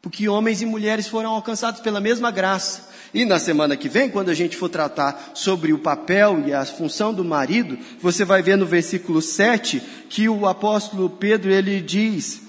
porque 0.06 0.28
homens 0.28 0.62
e 0.62 0.66
mulheres 0.66 1.08
foram 1.08 1.30
alcançados 1.30 1.80
pela 1.80 2.00
mesma 2.00 2.30
graça. 2.30 2.90
E 3.12 3.24
na 3.24 3.40
semana 3.40 3.76
que 3.76 3.88
vem, 3.88 4.08
quando 4.08 4.28
a 4.28 4.34
gente 4.34 4.56
for 4.56 4.68
tratar 4.68 5.32
sobre 5.34 5.72
o 5.72 5.80
papel 5.80 6.44
e 6.46 6.54
a 6.54 6.64
função 6.64 7.12
do 7.12 7.24
marido, 7.24 7.76
você 8.00 8.24
vai 8.24 8.40
ver 8.40 8.56
no 8.56 8.64
versículo 8.64 9.20
7 9.20 9.82
que 10.08 10.28
o 10.28 10.46
apóstolo 10.46 11.10
Pedro 11.10 11.50
ele 11.50 11.80
diz: 11.80 12.42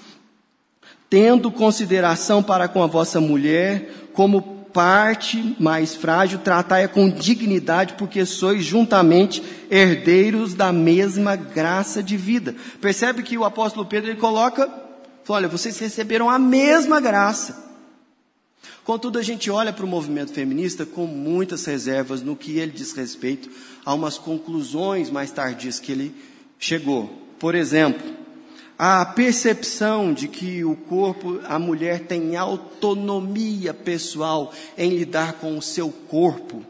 tendo 1.10 1.50
consideração 1.50 2.44
para 2.44 2.68
com 2.68 2.80
a 2.80 2.86
vossa 2.86 3.20
mulher, 3.20 4.08
como 4.12 4.40
parte 4.72 5.56
mais 5.58 5.96
frágil, 5.96 6.38
tratai-a 6.38 6.86
com 6.86 7.10
dignidade, 7.10 7.94
porque 7.94 8.24
sois 8.24 8.64
juntamente 8.64 9.42
herdeiros 9.68 10.54
da 10.54 10.72
mesma 10.72 11.34
graça 11.34 12.04
de 12.04 12.16
vida. 12.16 12.54
Percebe 12.80 13.24
que 13.24 13.36
o 13.36 13.44
apóstolo 13.44 13.84
Pedro 13.84 14.10
ele 14.10 14.20
coloca, 14.20 14.86
olha, 15.32 15.48
vocês 15.48 15.78
receberam 15.78 16.28
a 16.28 16.38
mesma 16.38 17.00
graça. 17.00 17.66
Contudo, 18.84 19.18
a 19.18 19.22
gente 19.22 19.50
olha 19.50 19.72
para 19.72 19.84
o 19.84 19.88
movimento 19.88 20.32
feminista 20.32 20.86
com 20.86 21.06
muitas 21.06 21.64
reservas 21.66 22.22
no 22.22 22.34
que 22.34 22.58
ele 22.58 22.72
diz 22.72 22.92
respeito 22.92 23.50
a 23.84 23.92
umas 23.92 24.16
conclusões 24.16 25.10
mais 25.10 25.30
tardias 25.30 25.78
que 25.78 25.92
ele 25.92 26.14
chegou. 26.58 27.12
Por 27.38 27.54
exemplo, 27.54 28.18
a 28.78 29.04
percepção 29.04 30.14
de 30.14 30.28
que 30.28 30.64
o 30.64 30.74
corpo, 30.74 31.40
a 31.44 31.58
mulher 31.58 32.06
tem 32.06 32.36
autonomia 32.36 33.74
pessoal 33.74 34.52
em 34.76 34.96
lidar 34.96 35.34
com 35.34 35.58
o 35.58 35.62
seu 35.62 35.90
corpo 35.90 36.64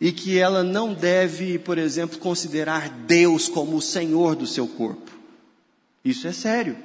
e 0.00 0.12
que 0.12 0.38
ela 0.38 0.62
não 0.62 0.94
deve, 0.94 1.58
por 1.58 1.76
exemplo, 1.76 2.18
considerar 2.18 2.88
Deus 2.88 3.48
como 3.48 3.76
o 3.76 3.82
Senhor 3.82 4.36
do 4.36 4.46
seu 4.46 4.68
corpo. 4.68 5.10
Isso 6.04 6.28
é 6.28 6.32
sério, 6.32 6.76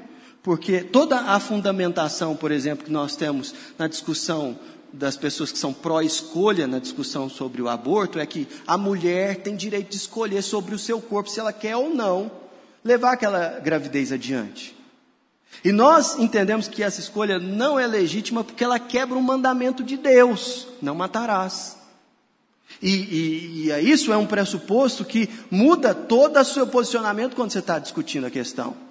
porque 0.46 0.82
toda 0.82 1.22
a 1.22 1.40
fundamentação, 1.40 2.36
por 2.36 2.52
exemplo, 2.52 2.86
que 2.86 2.92
nós 2.92 3.16
temos 3.16 3.52
na 3.80 3.88
discussão 3.88 4.56
das 4.94 5.18
pessoas 5.18 5.52
que 5.52 5.58
são 5.58 5.74
pró-escolha 5.74 6.68
na 6.68 6.78
discussão 6.78 7.28
sobre 7.28 7.64
o 7.64 7.68
aborto 7.68 8.20
é 8.20 8.28
que 8.28 8.48
a 8.68 8.78
mulher 8.78 9.38
tem 9.38 9.56
direito 9.56 9.90
de 9.90 9.98
escolher 9.98 10.44
sobre 10.44 10.76
o 10.76 10.80
seu 10.80 11.02
corpo 11.02 11.32
se 11.32 11.40
ela 11.40 11.52
quer 11.52 11.76
ou 11.76 11.90
não 11.90 12.30
levar 12.84 13.14
aquela 13.14 13.60
gravidez 13.60 14.12
adiante. 14.12 14.78
E 15.64 15.72
nós 15.72 16.20
entendemos 16.20 16.68
que 16.68 16.84
essa 16.84 17.00
escolha 17.00 17.40
não 17.40 17.80
é 17.80 17.88
legítima 17.88 18.44
porque 18.44 18.64
ela 18.64 18.78
quebra 18.78 19.18
um 19.18 19.24
mandamento 19.24 19.84
de 19.84 19.98
Deus: 19.98 20.68
não 20.80 20.94
matarás. 20.94 21.76
E, 22.80 22.92
e, 22.92 23.72
e 23.72 23.92
isso 23.92 24.14
é 24.14 24.18
um 24.18 24.28
pressuposto 24.28 25.04
que 25.04 25.28
muda 25.50 25.96
todo 25.96 26.40
o 26.40 26.46
seu 26.46 26.68
posicionamento 26.68 27.36
quando 27.36 27.52
você 27.52 27.60
está 27.60 27.80
discutindo 27.80 28.28
a 28.28 28.30
questão. 28.30 28.85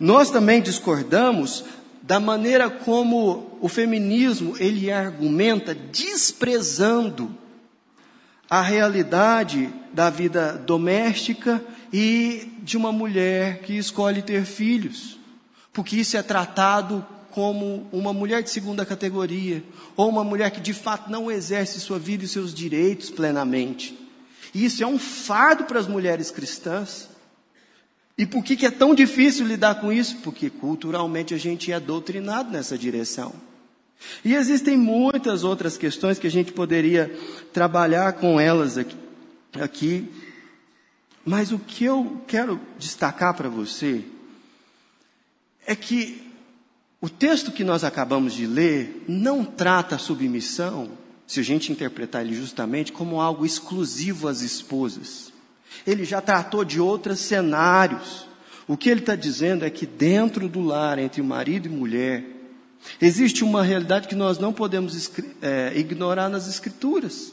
Nós 0.00 0.30
também 0.30 0.62
discordamos 0.62 1.62
da 2.02 2.18
maneira 2.18 2.70
como 2.70 3.58
o 3.60 3.68
feminismo 3.68 4.56
ele 4.58 4.90
argumenta 4.90 5.74
desprezando 5.74 7.30
a 8.48 8.62
realidade 8.62 9.72
da 9.92 10.08
vida 10.08 10.54
doméstica 10.54 11.62
e 11.92 12.50
de 12.62 12.78
uma 12.78 12.90
mulher 12.90 13.60
que 13.60 13.76
escolhe 13.76 14.22
ter 14.22 14.44
filhos, 14.46 15.18
porque 15.72 15.96
isso 15.96 16.16
é 16.16 16.22
tratado 16.22 17.06
como 17.30 17.86
uma 17.92 18.12
mulher 18.12 18.42
de 18.42 18.50
segunda 18.50 18.84
categoria, 18.86 19.62
ou 19.96 20.08
uma 20.08 20.24
mulher 20.24 20.50
que 20.50 20.60
de 20.60 20.72
fato 20.72 21.10
não 21.10 21.30
exerce 21.30 21.78
sua 21.78 21.98
vida 21.98 22.24
e 22.24 22.28
seus 22.28 22.54
direitos 22.54 23.10
plenamente. 23.10 23.96
E 24.54 24.64
isso 24.64 24.82
é 24.82 24.86
um 24.86 24.98
fardo 24.98 25.64
para 25.64 25.78
as 25.78 25.86
mulheres 25.86 26.30
cristãs. 26.30 27.09
E 28.20 28.26
por 28.26 28.44
que, 28.44 28.54
que 28.54 28.66
é 28.66 28.70
tão 28.70 28.94
difícil 28.94 29.46
lidar 29.46 29.76
com 29.76 29.90
isso? 29.90 30.18
Porque 30.18 30.50
culturalmente 30.50 31.32
a 31.32 31.38
gente 31.38 31.72
é 31.72 31.80
doutrinado 31.80 32.50
nessa 32.50 32.76
direção. 32.76 33.32
E 34.22 34.34
existem 34.34 34.76
muitas 34.76 35.42
outras 35.42 35.78
questões 35.78 36.18
que 36.18 36.26
a 36.26 36.30
gente 36.30 36.52
poderia 36.52 37.10
trabalhar 37.50 38.12
com 38.12 38.38
elas 38.38 38.76
aqui, 38.76 38.94
aqui 39.58 40.06
mas 41.24 41.50
o 41.50 41.58
que 41.58 41.84
eu 41.84 42.22
quero 42.26 42.60
destacar 42.78 43.32
para 43.32 43.48
você 43.48 44.04
é 45.66 45.74
que 45.74 46.30
o 47.00 47.08
texto 47.08 47.50
que 47.50 47.64
nós 47.64 47.84
acabamos 47.84 48.34
de 48.34 48.46
ler 48.46 49.02
não 49.08 49.42
trata 49.42 49.94
a 49.94 49.98
submissão 49.98 50.90
se 51.26 51.40
a 51.40 51.42
gente 51.42 51.72
interpretar 51.72 52.20
ele 52.20 52.34
justamente, 52.34 52.92
como 52.92 53.18
algo 53.18 53.46
exclusivo 53.46 54.28
às 54.28 54.42
esposas. 54.42 55.29
Ele 55.86 56.04
já 56.04 56.20
tratou 56.20 56.64
de 56.64 56.80
outros 56.80 57.20
cenários. 57.20 58.26
O 58.66 58.76
que 58.76 58.88
ele 58.88 59.00
está 59.00 59.16
dizendo 59.16 59.64
é 59.64 59.70
que 59.70 59.86
dentro 59.86 60.48
do 60.48 60.60
lar, 60.60 60.98
entre 60.98 61.22
marido 61.22 61.66
e 61.66 61.70
mulher, 61.70 62.24
existe 63.00 63.42
uma 63.42 63.62
realidade 63.62 64.08
que 64.08 64.14
nós 64.14 64.38
não 64.38 64.52
podemos 64.52 65.10
é, 65.42 65.72
ignorar 65.76 66.28
nas 66.28 66.48
Escrituras. 66.48 67.32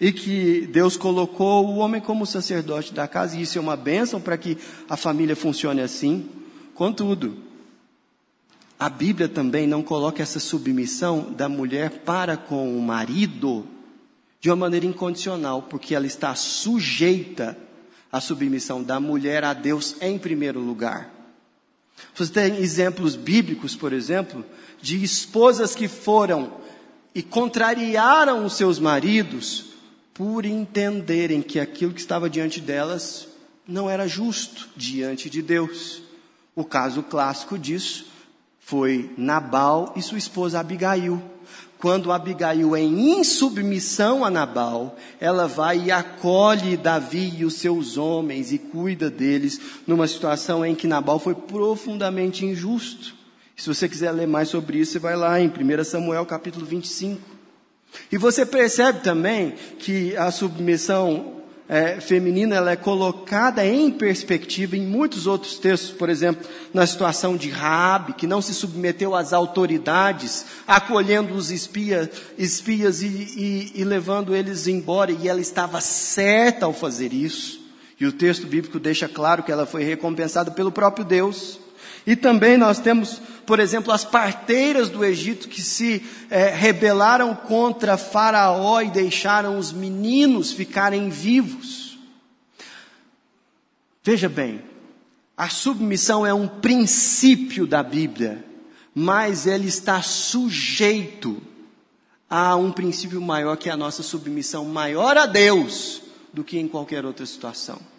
E 0.00 0.10
que 0.10 0.68
Deus 0.72 0.96
colocou 0.96 1.66
o 1.66 1.76
homem 1.76 2.00
como 2.00 2.26
sacerdote 2.26 2.92
da 2.92 3.06
casa, 3.06 3.36
e 3.36 3.42
isso 3.42 3.56
é 3.56 3.60
uma 3.60 3.76
bênção 3.76 4.20
para 4.20 4.36
que 4.36 4.58
a 4.88 4.96
família 4.96 5.36
funcione 5.36 5.80
assim. 5.80 6.28
Contudo, 6.74 7.36
a 8.82 8.88
Bíblia 8.88 9.28
também 9.28 9.64
não 9.64 9.80
coloca 9.80 10.20
essa 10.20 10.40
submissão 10.40 11.32
da 11.32 11.48
mulher 11.48 12.02
para 12.04 12.36
com 12.36 12.76
o 12.76 12.82
marido 12.82 13.64
de 14.42 14.50
uma 14.50 14.56
maneira 14.56 14.84
incondicional, 14.84 15.62
porque 15.62 15.94
ela 15.94 16.04
está 16.04 16.34
sujeita 16.34 17.56
à 18.10 18.20
submissão 18.20 18.82
da 18.82 18.98
mulher 18.98 19.44
a 19.44 19.52
Deus 19.52 19.94
em 20.00 20.18
primeiro 20.18 20.58
lugar. 20.58 21.08
Você 22.12 22.32
tem 22.32 22.56
exemplos 22.56 23.14
bíblicos, 23.14 23.76
por 23.76 23.92
exemplo, 23.92 24.44
de 24.82 25.00
esposas 25.02 25.76
que 25.76 25.86
foram 25.86 26.54
e 27.14 27.22
contrariaram 27.22 28.44
os 28.44 28.54
seus 28.54 28.80
maridos 28.80 29.66
por 30.12 30.44
entenderem 30.44 31.40
que 31.40 31.60
aquilo 31.60 31.94
que 31.94 32.00
estava 32.00 32.28
diante 32.28 32.60
delas 32.60 33.28
não 33.64 33.88
era 33.88 34.08
justo 34.08 34.68
diante 34.76 35.30
de 35.30 35.40
Deus. 35.40 36.02
O 36.56 36.64
caso 36.64 37.00
clássico 37.04 37.56
disso 37.56 38.06
foi 38.58 39.14
Nabal 39.16 39.92
e 39.94 40.02
sua 40.02 40.18
esposa 40.18 40.58
Abigail. 40.58 41.31
Quando 41.82 42.12
Abigail 42.12 42.76
é 42.76 42.80
em 42.80 43.18
insubmissão 43.18 44.24
a 44.24 44.30
Nabal, 44.30 44.96
ela 45.20 45.48
vai 45.48 45.86
e 45.86 45.90
acolhe 45.90 46.76
Davi 46.76 47.34
e 47.38 47.44
os 47.44 47.54
seus 47.54 47.96
homens 47.96 48.52
e 48.52 48.58
cuida 48.58 49.10
deles 49.10 49.60
numa 49.84 50.06
situação 50.06 50.64
em 50.64 50.76
que 50.76 50.86
Nabal 50.86 51.18
foi 51.18 51.34
profundamente 51.34 52.46
injusto. 52.46 53.16
Se 53.56 53.66
você 53.66 53.88
quiser 53.88 54.12
ler 54.12 54.28
mais 54.28 54.48
sobre 54.48 54.78
isso, 54.78 54.92
você 54.92 54.98
vai 55.00 55.16
lá 55.16 55.40
em 55.40 55.48
1 55.48 55.82
Samuel 55.82 56.24
capítulo 56.24 56.64
25. 56.64 57.20
E 58.12 58.16
você 58.16 58.46
percebe 58.46 59.00
também 59.00 59.54
que 59.80 60.16
a 60.16 60.30
submissão 60.30 61.41
é, 61.72 61.98
feminina 62.02 62.56
ela 62.56 62.72
é 62.72 62.76
colocada 62.76 63.64
em 63.64 63.90
perspectiva 63.90 64.76
em 64.76 64.82
muitos 64.82 65.26
outros 65.26 65.58
textos, 65.58 65.90
por 65.90 66.10
exemplo, 66.10 66.46
na 66.74 66.86
situação 66.86 67.34
de 67.34 67.48
Raabe, 67.48 68.12
que 68.12 68.26
não 68.26 68.42
se 68.42 68.52
submeteu 68.52 69.14
às 69.14 69.32
autoridades, 69.32 70.44
acolhendo 70.66 71.32
os 71.32 71.50
espias, 71.50 72.10
espias 72.36 73.00
e, 73.00 73.06
e, 73.06 73.72
e 73.74 73.84
levando 73.84 74.36
eles 74.36 74.66
embora, 74.66 75.12
e 75.12 75.26
ela 75.26 75.40
estava 75.40 75.80
certa 75.80 76.66
ao 76.66 76.74
fazer 76.74 77.14
isso. 77.14 77.58
E 77.98 78.04
o 78.04 78.12
texto 78.12 78.46
bíblico 78.46 78.78
deixa 78.78 79.08
claro 79.08 79.42
que 79.42 79.50
ela 79.50 79.64
foi 79.64 79.82
recompensada 79.82 80.50
pelo 80.50 80.70
próprio 80.70 81.06
Deus. 81.06 81.58
E 82.06 82.16
também 82.16 82.56
nós 82.56 82.78
temos, 82.78 83.20
por 83.46 83.60
exemplo, 83.60 83.92
as 83.92 84.04
parteiras 84.04 84.88
do 84.88 85.04
Egito 85.04 85.48
que 85.48 85.62
se 85.62 86.04
é, 86.30 86.48
rebelaram 86.48 87.34
contra 87.34 87.96
Faraó 87.96 88.80
e 88.80 88.90
deixaram 88.90 89.58
os 89.58 89.72
meninos 89.72 90.52
ficarem 90.52 91.08
vivos. 91.08 91.98
Veja 94.02 94.28
bem, 94.28 94.62
a 95.36 95.48
submissão 95.48 96.26
é 96.26 96.34
um 96.34 96.48
princípio 96.48 97.66
da 97.66 97.82
Bíblia, 97.82 98.44
mas 98.94 99.46
ele 99.46 99.68
está 99.68 100.02
sujeito 100.02 101.40
a 102.28 102.56
um 102.56 102.72
princípio 102.72 103.20
maior 103.20 103.56
que 103.56 103.68
é 103.68 103.72
a 103.72 103.76
nossa 103.76 104.02
submissão 104.02 104.64
maior 104.64 105.16
a 105.16 105.26
Deus 105.26 106.02
do 106.32 106.42
que 106.42 106.58
em 106.58 106.66
qualquer 106.66 107.04
outra 107.04 107.26
situação. 107.26 107.91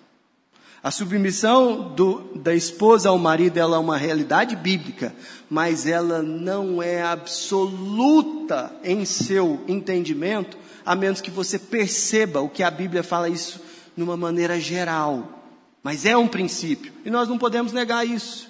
A 0.83 0.91
submissão 0.91 1.93
do, 1.95 2.19
da 2.35 2.53
esposa 2.53 3.07
ao 3.07 3.17
marido 3.17 3.57
é 3.57 3.65
uma 3.65 3.95
realidade 3.95 4.53
bíblica, 4.53 5.15
mas 5.49 5.87
ela 5.87 6.21
não 6.21 6.83
é 6.83 7.01
absoluta 7.01 8.69
em 8.83 9.05
seu 9.05 9.61
entendimento, 9.65 10.57
a 10.85 10.93
menos 10.93 11.21
que 11.21 11.31
você 11.31 11.57
perceba 11.57 12.41
o 12.41 12.49
que 12.49 12.61
a 12.61 12.69
Bíblia 12.69 13.01
fala 13.01 13.29
isso 13.29 13.61
de 13.95 14.03
uma 14.03 14.17
maneira 14.17 14.59
geral. 14.59 15.41
Mas 15.81 16.05
é 16.05 16.17
um 16.17 16.27
princípio, 16.27 16.91
e 17.05 17.09
nós 17.09 17.29
não 17.29 17.37
podemos 17.37 17.71
negar 17.71 18.05
isso. 18.05 18.49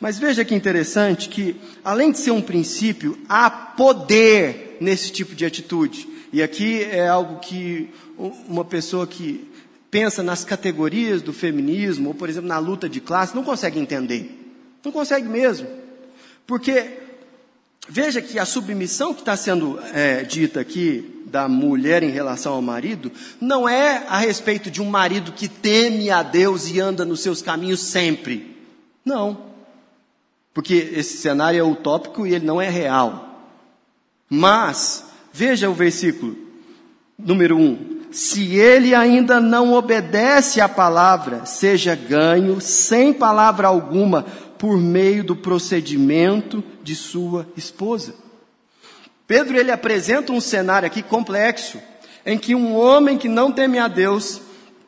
Mas 0.00 0.18
veja 0.18 0.44
que 0.44 0.56
interessante 0.56 1.28
que, 1.28 1.54
além 1.84 2.10
de 2.10 2.18
ser 2.18 2.32
um 2.32 2.42
princípio, 2.42 3.16
há 3.28 3.48
poder 3.48 4.76
nesse 4.80 5.12
tipo 5.12 5.36
de 5.36 5.46
atitude. 5.46 6.08
E 6.32 6.42
aqui 6.42 6.82
é 6.82 7.06
algo 7.06 7.38
que 7.38 7.90
uma 8.48 8.64
pessoa 8.64 9.06
que 9.06 9.53
pensa 9.94 10.24
nas 10.24 10.44
categorias 10.44 11.22
do 11.22 11.32
feminismo, 11.32 12.08
ou 12.08 12.14
por 12.16 12.28
exemplo 12.28 12.48
na 12.48 12.58
luta 12.58 12.88
de 12.88 13.00
classe, 13.00 13.32
não 13.32 13.44
consegue 13.44 13.78
entender. 13.78 14.28
Não 14.84 14.90
consegue 14.90 15.28
mesmo. 15.28 15.68
Porque, 16.44 16.98
veja 17.88 18.20
que 18.20 18.36
a 18.36 18.44
submissão 18.44 19.14
que 19.14 19.20
está 19.20 19.36
sendo 19.36 19.78
é, 19.92 20.24
dita 20.24 20.58
aqui 20.58 21.22
da 21.26 21.48
mulher 21.48 22.02
em 22.02 22.10
relação 22.10 22.54
ao 22.54 22.60
marido, 22.60 23.12
não 23.40 23.68
é 23.68 24.04
a 24.08 24.18
respeito 24.18 24.68
de 24.68 24.82
um 24.82 24.90
marido 24.90 25.30
que 25.30 25.46
teme 25.46 26.10
a 26.10 26.24
Deus 26.24 26.68
e 26.68 26.80
anda 26.80 27.04
nos 27.04 27.20
seus 27.20 27.40
caminhos 27.40 27.78
sempre. 27.78 28.52
Não. 29.04 29.44
Porque 30.52 30.74
esse 30.92 31.18
cenário 31.18 31.60
é 31.60 31.62
utópico 31.62 32.26
e 32.26 32.34
ele 32.34 32.44
não 32.44 32.60
é 32.60 32.68
real. 32.68 33.46
Mas, 34.28 35.04
veja 35.32 35.70
o 35.70 35.72
versículo 35.72 36.36
número 37.16 37.56
1 37.56 37.93
se 38.14 38.54
ele 38.54 38.94
ainda 38.94 39.40
não 39.40 39.72
obedece 39.72 40.60
à 40.60 40.68
palavra, 40.68 41.44
seja 41.44 41.96
ganho 41.96 42.60
sem 42.60 43.12
palavra 43.12 43.66
alguma 43.66 44.22
por 44.56 44.78
meio 44.78 45.24
do 45.24 45.34
procedimento 45.34 46.62
de 46.80 46.94
sua 46.94 47.44
esposa. 47.56 48.14
Pedro 49.26 49.58
ele 49.58 49.72
apresenta 49.72 50.32
um 50.32 50.40
cenário 50.40 50.86
aqui 50.86 51.02
complexo, 51.02 51.80
em 52.24 52.38
que 52.38 52.54
um 52.54 52.76
homem 52.76 53.18
que 53.18 53.28
não 53.28 53.50
teme 53.50 53.80
a 53.80 53.88
Deus 53.88 54.40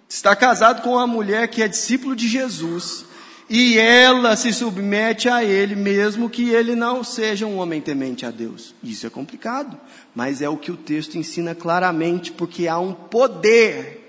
está 0.09 0.37
casado 0.37 0.83
com 0.83 0.91
uma 0.91 1.07
mulher 1.07 1.49
que 1.49 1.65
é 1.65 1.67
discípulo 1.67 2.15
de 2.15 2.29
Jesus, 2.29 3.06
e 3.49 3.79
ela 3.79 4.35
se 4.35 4.53
submete 4.53 5.29
a 5.29 5.45
ele, 5.45 5.77
mesmo 5.77 6.29
que 6.29 6.51
ele 6.51 6.75
não 6.75 7.05
seja 7.05 7.47
um 7.47 7.59
homem 7.59 7.81
temente 7.81 8.27
a 8.27 8.31
Deus. 8.31 8.75
Isso 8.83 9.07
é 9.07 9.11
complicado, 9.11 9.79
mas 10.15 10.43
é 10.43 10.49
o 10.49 10.57
que 10.57 10.73
o 10.73 10.77
texto 10.77 11.17
ensina 11.17 11.55
claramente, 11.55 12.33
porque 12.33 12.67
há 12.67 12.79
um 12.79 12.93
poder 12.93 14.03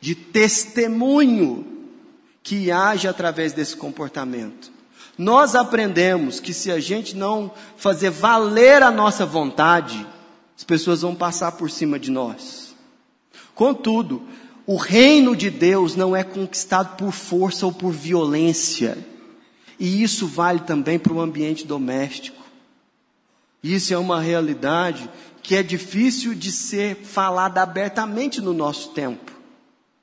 de 0.00 0.14
testemunho 0.14 1.66
que 2.42 2.70
age 2.70 3.08
através 3.08 3.52
desse 3.52 3.76
comportamento. 3.76 4.70
Nós 5.18 5.54
aprendemos 5.56 6.38
que 6.38 6.54
se 6.54 6.70
a 6.70 6.78
gente 6.78 7.16
não 7.16 7.50
fazer 7.76 8.10
valer 8.10 8.82
a 8.82 8.90
nossa 8.90 9.26
vontade, 9.26 10.06
as 10.56 10.62
pessoas 10.62 11.02
vão 11.02 11.14
passar 11.14 11.52
por 11.52 11.70
cima 11.70 11.98
de 11.98 12.10
nós. 12.10 12.74
Contudo, 13.54 14.22
o 14.66 14.76
reino 14.76 15.36
de 15.36 15.48
Deus 15.48 15.94
não 15.94 16.16
é 16.16 16.24
conquistado 16.24 16.96
por 16.96 17.12
força 17.12 17.64
ou 17.64 17.72
por 17.72 17.92
violência. 17.92 18.98
E 19.78 20.02
isso 20.02 20.26
vale 20.26 20.60
também 20.60 20.98
para 20.98 21.12
o 21.12 21.20
ambiente 21.20 21.66
doméstico. 21.66 22.42
Isso 23.62 23.94
é 23.94 23.98
uma 23.98 24.20
realidade 24.20 25.08
que 25.42 25.54
é 25.54 25.62
difícil 25.62 26.34
de 26.34 26.50
ser 26.50 26.96
falada 26.96 27.62
abertamente 27.62 28.40
no 28.40 28.52
nosso 28.52 28.90
tempo. 28.90 29.30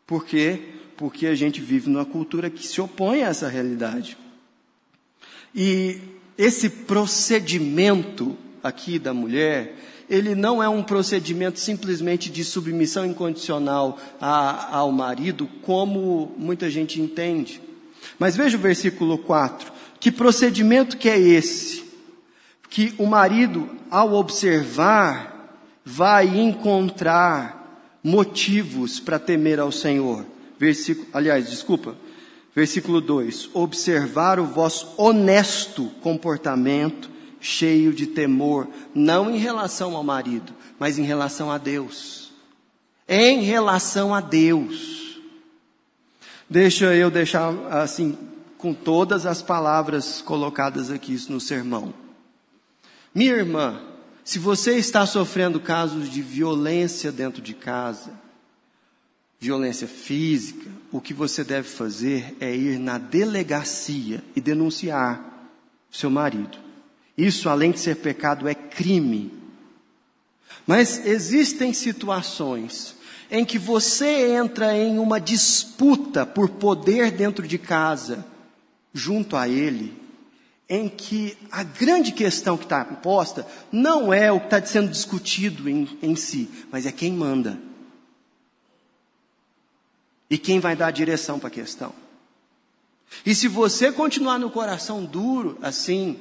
Por 0.07 0.25
quê? 0.25 0.61
Porque 0.95 1.27
a 1.27 1.35
gente 1.35 1.59
vive 1.59 1.89
numa 1.89 2.05
cultura 2.05 2.49
que 2.49 2.65
se 2.65 2.79
opõe 2.79 3.23
a 3.23 3.27
essa 3.27 3.49
realidade. 3.49 4.17
E 5.53 5.99
esse 6.37 6.69
procedimento 6.69 8.37
aqui 8.63 8.97
da 8.97 9.13
mulher, 9.13 9.75
ele 10.09 10.35
não 10.35 10.61
é 10.61 10.67
um 10.67 10.83
procedimento 10.83 11.59
simplesmente 11.59 12.29
de 12.29 12.43
submissão 12.43 13.05
incondicional 13.05 13.97
a, 14.19 14.75
ao 14.77 14.91
marido, 14.91 15.47
como 15.61 16.33
muita 16.37 16.69
gente 16.69 17.01
entende. 17.01 17.61
Mas 18.19 18.35
veja 18.35 18.57
o 18.57 18.59
versículo 18.59 19.17
4. 19.17 19.71
Que 19.99 20.11
procedimento 20.11 20.97
que 20.97 21.09
é 21.09 21.17
esse? 21.17 21.83
Que 22.69 22.93
o 22.97 23.05
marido, 23.05 23.69
ao 23.89 24.13
observar 24.13 25.33
vai 25.85 26.27
encontrar 26.27 27.63
motivos 28.03 28.99
para 28.99 29.19
temer 29.19 29.59
ao 29.59 29.71
Senhor. 29.71 30.25
Versículo, 30.59 31.07
aliás, 31.13 31.49
desculpa. 31.49 31.95
Versículo 32.55 33.01
2: 33.01 33.49
Observar 33.53 34.39
o 34.39 34.45
vosso 34.45 34.93
honesto 34.97 35.85
comportamento, 36.01 37.09
cheio 37.43 37.93
de 37.93 38.07
temor, 38.07 38.67
não 38.95 39.29
em 39.29 39.37
relação 39.37 39.95
ao 39.95 40.03
marido, 40.03 40.53
mas 40.79 40.97
em 40.97 41.03
relação 41.03 41.51
a 41.51 41.57
Deus. 41.57 42.31
Em 43.07 43.41
relação 43.41 44.15
a 44.15 44.21
Deus. 44.21 45.19
Deixa 46.49 46.95
eu 46.95 47.11
deixar 47.11 47.53
assim, 47.71 48.17
com 48.57 48.73
todas 48.73 49.25
as 49.25 49.41
palavras 49.41 50.21
colocadas 50.21 50.89
aqui 50.89 51.19
no 51.29 51.39
sermão. 51.39 51.93
Minha 53.13 53.33
irmã, 53.33 53.81
Se 54.23 54.39
você 54.39 54.77
está 54.77 55.05
sofrendo 55.05 55.59
casos 55.59 56.09
de 56.09 56.21
violência 56.21 57.11
dentro 57.11 57.41
de 57.41 57.53
casa, 57.53 58.11
violência 59.37 59.85
física, 59.85 60.69
o 60.91 61.01
que 61.01 61.13
você 61.13 61.43
deve 61.43 61.67
fazer 61.67 62.33
é 62.39 62.55
ir 62.55 62.79
na 62.79 62.97
delegacia 62.97 64.23
e 64.33 64.39
denunciar 64.39 65.21
seu 65.91 66.09
marido. 66.09 66.62
Isso, 67.17 67.47
além 67.49 67.71
de 67.71 67.79
ser 67.79 67.97
pecado, 67.97 68.47
é 68.47 68.55
crime. 68.55 69.31
Mas 70.65 71.05
existem 71.05 71.73
situações 71.73 72.95
em 73.29 73.43
que 73.43 73.57
você 73.57 74.35
entra 74.35 74.77
em 74.77 74.99
uma 74.99 75.19
disputa 75.19 76.25
por 76.25 76.49
poder 76.49 77.11
dentro 77.11 77.47
de 77.47 77.57
casa, 77.57 78.25
junto 78.93 79.35
a 79.35 79.47
ele, 79.47 79.99
em 80.69 80.87
que 80.87 81.37
a 81.51 81.63
grande 81.63 82.11
questão 82.11 82.57
que 82.57 82.63
está 82.63 82.83
posta 82.85 83.45
não 83.71 84.13
é 84.13 84.31
o 84.31 84.39
que 84.39 84.45
está 84.45 84.63
sendo 84.65 84.89
discutido 84.89 85.69
em, 85.69 85.97
em 86.01 86.15
si, 86.15 86.49
mas 86.71 86.85
é 86.85 86.91
quem 86.91 87.11
manda. 87.11 87.59
E 90.29 90.37
quem 90.37 90.59
vai 90.59 90.75
dar 90.75 90.87
a 90.87 90.91
direção 90.91 91.37
para 91.37 91.47
a 91.47 91.51
questão. 91.51 91.93
E 93.25 93.35
se 93.35 93.47
você 93.47 93.91
continuar 93.91 94.39
no 94.39 94.49
coração 94.49 95.05
duro 95.05 95.57
assim, 95.61 96.17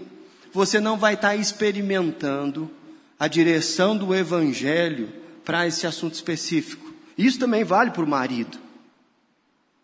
você 0.52 0.78
não 0.78 0.98
vai 0.98 1.14
estar 1.14 1.34
experimentando 1.34 2.70
a 3.18 3.26
direção 3.26 3.96
do 3.96 4.14
Evangelho 4.14 5.08
para 5.44 5.66
esse 5.66 5.86
assunto 5.86 6.14
específico. 6.14 6.92
Isso 7.16 7.38
também 7.38 7.64
vale 7.64 7.90
para 7.90 8.02
o 8.04 8.08
marido, 8.08 8.58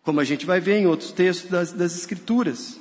como 0.03 0.19
a 0.19 0.23
gente 0.23 0.45
vai 0.45 0.59
ver 0.59 0.77
em 0.77 0.87
outros 0.87 1.11
textos 1.11 1.49
das, 1.49 1.71
das 1.71 1.95
Escrituras. 1.95 2.79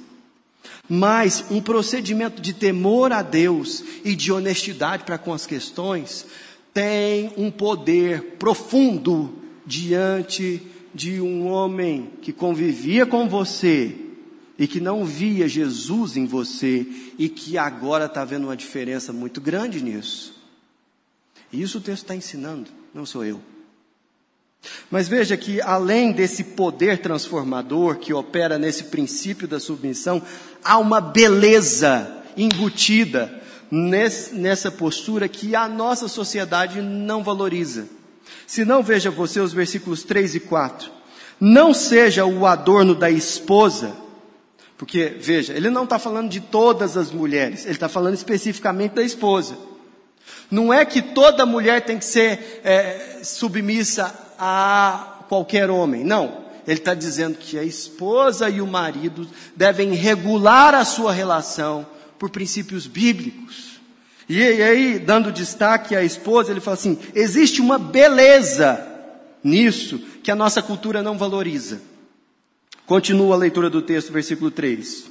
Mas 0.88 1.44
um 1.50 1.60
procedimento 1.60 2.40
de 2.42 2.52
temor 2.52 3.12
a 3.12 3.22
Deus 3.22 3.84
e 4.04 4.14
de 4.14 4.32
honestidade 4.32 5.04
para 5.04 5.18
com 5.18 5.32
as 5.32 5.46
questões 5.46 6.26
tem 6.72 7.32
um 7.36 7.50
poder 7.50 8.36
profundo 8.38 9.34
diante 9.66 10.62
de 10.94 11.20
um 11.20 11.46
homem 11.46 12.10
que 12.22 12.32
convivia 12.32 13.04
com 13.06 13.28
você 13.28 14.07
e 14.58 14.66
que 14.66 14.80
não 14.80 15.04
via 15.04 15.48
Jesus 15.48 16.16
em 16.16 16.26
você 16.26 16.86
e 17.16 17.28
que 17.28 17.56
agora 17.56 18.06
está 18.06 18.24
vendo 18.24 18.44
uma 18.44 18.56
diferença 18.56 19.12
muito 19.12 19.40
grande 19.40 19.82
nisso. 19.82 20.34
Isso 21.52 21.78
o 21.78 21.80
texto 21.80 22.02
está 22.02 22.14
ensinando, 22.14 22.70
não 22.92 23.06
sou 23.06 23.24
eu. 23.24 23.40
Mas 24.90 25.08
veja 25.08 25.36
que, 25.36 25.60
além 25.60 26.12
desse 26.12 26.42
poder 26.42 26.98
transformador 26.98 27.96
que 27.96 28.12
opera 28.12 28.58
nesse 28.58 28.84
princípio 28.84 29.46
da 29.46 29.60
submissão, 29.60 30.20
há 30.64 30.78
uma 30.78 31.00
beleza 31.00 32.24
embutida 32.36 33.40
nesse, 33.70 34.34
nessa 34.34 34.70
postura 34.70 35.28
que 35.28 35.54
a 35.54 35.68
nossa 35.68 36.08
sociedade 36.08 36.80
não 36.80 37.22
valoriza. 37.22 37.88
Se 38.46 38.64
não, 38.64 38.82
veja 38.82 39.10
você 39.10 39.40
os 39.40 39.52
versículos 39.52 40.02
3 40.02 40.34
e 40.34 40.40
4. 40.40 40.90
Não 41.40 41.72
seja 41.72 42.24
o 42.24 42.46
adorno 42.46 42.94
da 42.94 43.10
esposa, 43.10 43.94
porque, 44.78 45.16
veja, 45.18 45.52
ele 45.52 45.68
não 45.70 45.82
está 45.82 45.98
falando 45.98 46.30
de 46.30 46.40
todas 46.40 46.96
as 46.96 47.10
mulheres, 47.10 47.64
ele 47.64 47.74
está 47.74 47.88
falando 47.88 48.14
especificamente 48.14 48.92
da 48.92 49.02
esposa. 49.02 49.58
Não 50.48 50.72
é 50.72 50.84
que 50.84 51.02
toda 51.02 51.44
mulher 51.44 51.84
tem 51.84 51.98
que 51.98 52.04
ser 52.04 52.60
é, 52.64 53.20
submissa 53.24 54.14
a 54.38 55.24
qualquer 55.28 55.68
homem. 55.68 56.04
Não. 56.04 56.46
Ele 56.66 56.78
está 56.78 56.94
dizendo 56.94 57.36
que 57.36 57.58
a 57.58 57.64
esposa 57.64 58.48
e 58.48 58.60
o 58.60 58.66
marido 58.66 59.28
devem 59.56 59.94
regular 59.94 60.74
a 60.74 60.84
sua 60.84 61.12
relação 61.12 61.84
por 62.18 62.30
princípios 62.30 62.86
bíblicos. 62.86 63.80
E 64.28 64.42
aí, 64.42 64.98
dando 64.98 65.32
destaque 65.32 65.96
à 65.96 66.04
esposa, 66.04 66.50
ele 66.52 66.60
fala 66.60 66.76
assim: 66.76 66.98
existe 67.14 67.60
uma 67.60 67.78
beleza 67.78 68.86
nisso 69.42 69.98
que 70.22 70.30
a 70.30 70.36
nossa 70.36 70.62
cultura 70.62 71.02
não 71.02 71.18
valoriza. 71.18 71.80
Continua 72.88 73.34
a 73.34 73.38
leitura 73.38 73.68
do 73.68 73.82
texto, 73.82 74.10
versículo 74.10 74.50
3. 74.50 75.10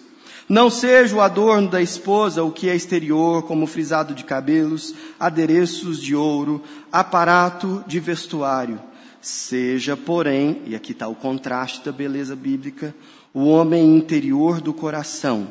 Não 0.49 0.67
seja 0.67 1.15
o 1.15 1.21
adorno 1.21 1.69
da 1.69 1.79
esposa 1.79 2.43
o 2.43 2.51
que 2.51 2.67
é 2.69 2.75
exterior, 2.75 3.43
como 3.43 3.67
frisado 3.67 4.15
de 4.15 4.23
cabelos, 4.23 4.95
adereços 5.19 6.01
de 6.01 6.15
ouro, 6.15 6.63
aparato 6.91 7.83
de 7.85 7.99
vestuário. 7.99 8.81
Seja, 9.21 9.95
porém, 9.95 10.63
e 10.65 10.75
aqui 10.75 10.91
está 10.91 11.07
o 11.07 11.13
contraste 11.13 11.85
da 11.85 11.91
beleza 11.91 12.35
bíblica, 12.35 12.95
o 13.31 13.45
homem 13.45 13.95
interior 13.95 14.59
do 14.59 14.73
coração, 14.73 15.47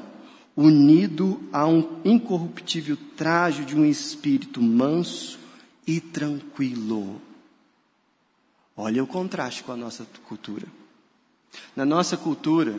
unido 0.56 1.40
a 1.52 1.64
um 1.64 2.00
incorruptível 2.04 2.98
traje 3.16 3.64
de 3.64 3.76
um 3.76 3.86
espírito 3.86 4.60
manso 4.60 5.38
e 5.86 6.00
tranquilo. 6.00 7.22
Olha 8.76 9.04
o 9.04 9.06
contraste 9.06 9.62
com 9.62 9.70
a 9.70 9.76
nossa 9.76 10.04
cultura. 10.26 10.66
Na 11.74 11.84
nossa 11.84 12.16
cultura, 12.16 12.74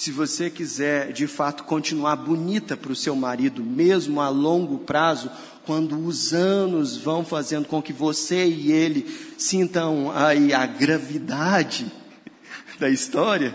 se 0.00 0.10
você 0.10 0.48
quiser 0.48 1.12
de 1.12 1.26
fato 1.26 1.64
continuar 1.64 2.16
bonita 2.16 2.74
para 2.74 2.90
o 2.90 2.96
seu 2.96 3.14
marido, 3.14 3.62
mesmo 3.62 4.20
a 4.20 4.30
longo 4.30 4.78
prazo, 4.78 5.30
quando 5.66 6.06
os 6.06 6.32
anos 6.32 6.96
vão 6.96 7.22
fazendo 7.22 7.68
com 7.68 7.82
que 7.82 7.92
você 7.92 8.46
e 8.46 8.72
ele 8.72 9.06
sintam 9.36 10.10
aí 10.14 10.54
a 10.54 10.64
gravidade 10.64 11.92
da 12.80 12.88
história, 12.88 13.50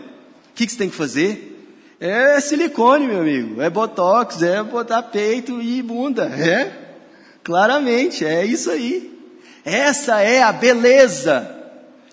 o 0.51 0.53
que, 0.53 0.67
que 0.67 0.71
você 0.71 0.77
tem 0.77 0.89
que 0.89 0.95
fazer? 0.95 1.67
É 1.99 2.39
silicone, 2.39 3.07
meu 3.07 3.21
amigo, 3.21 3.59
é 3.59 3.69
botox, 3.69 4.43
é 4.43 4.61
botar 4.61 5.01
peito 5.01 5.59
e 5.59 5.81
bunda, 5.81 6.25
é? 6.25 6.99
Claramente, 7.43 8.23
é 8.23 8.45
isso 8.45 8.69
aí. 8.69 9.19
Essa 9.63 10.21
é 10.21 10.43
a 10.43 10.51
beleza 10.51 11.54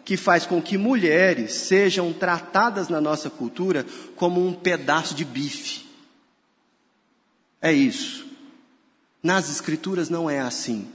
que 0.04 0.16
faz 0.16 0.44
com 0.44 0.60
que 0.60 0.76
mulheres 0.76 1.54
sejam 1.54 2.12
tratadas 2.12 2.88
na 2.88 3.00
nossa 3.00 3.30
cultura 3.30 3.86
como 4.16 4.46
um 4.46 4.52
pedaço 4.52 5.14
de 5.14 5.24
bife. 5.24 5.86
É 7.60 7.72
isso. 7.72 8.26
Nas 9.22 9.48
Escrituras 9.50 10.10
não 10.10 10.28
é 10.28 10.40
assim. 10.40 10.88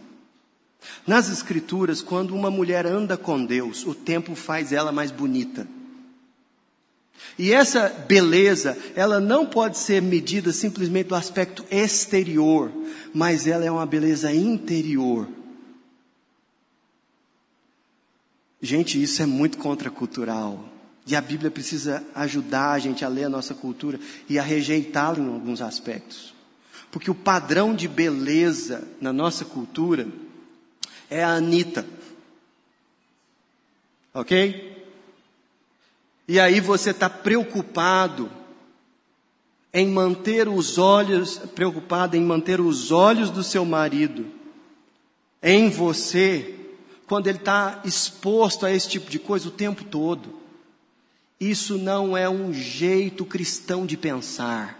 Nas 1.05 1.29
Escrituras, 1.29 2.01
quando 2.01 2.35
uma 2.35 2.51
mulher 2.51 2.85
anda 2.85 3.15
com 3.15 3.43
Deus, 3.43 3.85
o 3.85 3.95
tempo 3.95 4.35
faz 4.35 4.73
ela 4.73 4.91
mais 4.91 5.11
bonita. 5.11 5.65
E 7.37 7.53
essa 7.53 7.89
beleza, 7.89 8.77
ela 8.95 9.19
não 9.19 9.45
pode 9.45 9.77
ser 9.77 10.01
medida 10.01 10.51
simplesmente 10.51 11.07
do 11.07 11.15
aspecto 11.15 11.63
exterior, 11.71 12.71
mas 13.13 13.47
ela 13.47 13.65
é 13.65 13.71
uma 13.71 13.85
beleza 13.85 14.33
interior. 14.33 15.27
Gente, 18.61 19.01
isso 19.01 19.21
é 19.21 19.25
muito 19.25 19.57
contracultural. 19.57 20.67
E 21.05 21.15
a 21.15 21.21
Bíblia 21.21 21.49
precisa 21.49 22.05
ajudar 22.13 22.71
a 22.71 22.79
gente 22.79 23.05
a 23.05 23.07
ler 23.07 23.25
a 23.25 23.29
nossa 23.29 23.53
cultura 23.53 23.99
e 24.27 24.37
a 24.37 24.43
rejeitá-la 24.43 25.19
em 25.19 25.27
alguns 25.27 25.61
aspectos. 25.61 26.33
Porque 26.91 27.09
o 27.09 27.15
padrão 27.15 27.73
de 27.73 27.87
beleza 27.87 28.87
na 28.99 29.13
nossa 29.13 29.45
cultura 29.45 30.07
é 31.09 31.23
a 31.23 31.35
Anitta. 31.35 31.85
Ok? 34.13 34.85
E 36.27 36.39
aí 36.39 36.59
você 36.59 36.89
está 36.89 37.09
preocupado 37.09 38.29
em 39.71 39.87
manter 39.87 40.49
os 40.49 40.77
olhos, 40.77 41.37
preocupado 41.37 42.17
em 42.17 42.21
manter 42.21 42.59
os 42.59 42.91
olhos 42.91 43.29
do 43.29 43.43
seu 43.43 43.63
marido 43.63 44.25
em 45.41 45.69
você 45.69 46.56
quando 47.07 47.27
ele 47.27 47.37
está 47.37 47.81
exposto 47.85 48.65
a 48.65 48.71
esse 48.71 48.89
tipo 48.89 49.09
de 49.09 49.17
coisa 49.17 49.47
o 49.47 49.51
tempo 49.51 49.85
todo. 49.85 50.41
Isso 51.39 51.77
não 51.77 52.17
é 52.17 52.29
um 52.29 52.53
jeito 52.53 53.25
cristão 53.25 53.85
de 53.85 53.95
pensar. 53.95 54.77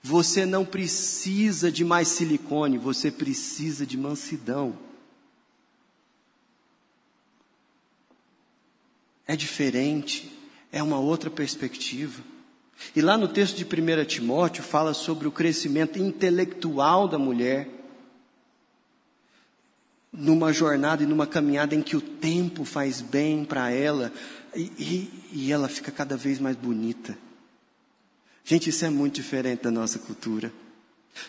Você 0.00 0.46
não 0.46 0.64
precisa 0.64 1.70
de 1.70 1.84
mais 1.84 2.08
silicone, 2.08 2.78
você 2.78 3.10
precisa 3.10 3.84
de 3.84 3.98
mansidão. 3.98 4.78
É 9.26 9.34
diferente, 9.34 10.32
é 10.70 10.82
uma 10.82 10.98
outra 10.98 11.30
perspectiva. 11.30 12.22
E 12.94 13.00
lá 13.00 13.16
no 13.16 13.28
texto 13.28 13.56
de 13.56 13.64
1 13.64 14.04
Timóteo 14.04 14.62
fala 14.62 14.94
sobre 14.94 15.26
o 15.26 15.32
crescimento 15.32 15.98
intelectual 15.98 17.08
da 17.08 17.18
mulher 17.18 17.81
numa 20.12 20.52
jornada 20.52 21.02
e 21.02 21.06
numa 21.06 21.26
caminhada 21.26 21.74
em 21.74 21.82
que 21.82 21.96
o 21.96 22.00
tempo 22.00 22.64
faz 22.64 23.00
bem 23.00 23.44
para 23.44 23.70
ela 23.70 24.12
e, 24.54 24.70
e, 24.78 25.10
e 25.32 25.52
ela 25.52 25.68
fica 25.68 25.90
cada 25.90 26.16
vez 26.16 26.38
mais 26.38 26.56
bonita. 26.56 27.16
Gente, 28.44 28.70
isso 28.70 28.84
é 28.84 28.90
muito 28.90 29.14
diferente 29.14 29.62
da 29.62 29.70
nossa 29.70 29.98
cultura. 29.98 30.52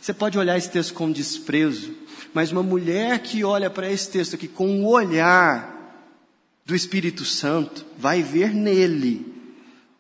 Você 0.01 0.13
pode 0.13 0.37
olhar 0.37 0.57
esse 0.57 0.69
texto 0.69 0.93
com 0.93 1.11
desprezo, 1.11 1.95
mas 2.33 2.51
uma 2.51 2.63
mulher 2.63 3.19
que 3.19 3.43
olha 3.43 3.69
para 3.69 3.91
esse 3.91 4.09
texto 4.09 4.35
aqui 4.35 4.47
com 4.47 4.83
o 4.83 4.87
olhar 4.87 5.71
do 6.65 6.75
Espírito 6.75 7.23
Santo 7.25 7.85
vai 7.97 8.21
ver 8.21 8.53
nele 8.53 9.33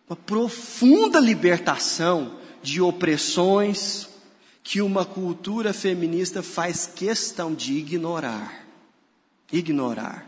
uma 0.07 0.15
profunda 0.15 1.19
libertação 1.19 2.39
de 2.61 2.81
opressões 2.81 4.07
que 4.63 4.81
uma 4.81 5.03
cultura 5.05 5.73
feminista 5.73 6.41
faz 6.41 6.85
questão 6.85 7.53
de 7.53 7.73
ignorar. 7.73 8.62
Ignorar. 9.53 10.27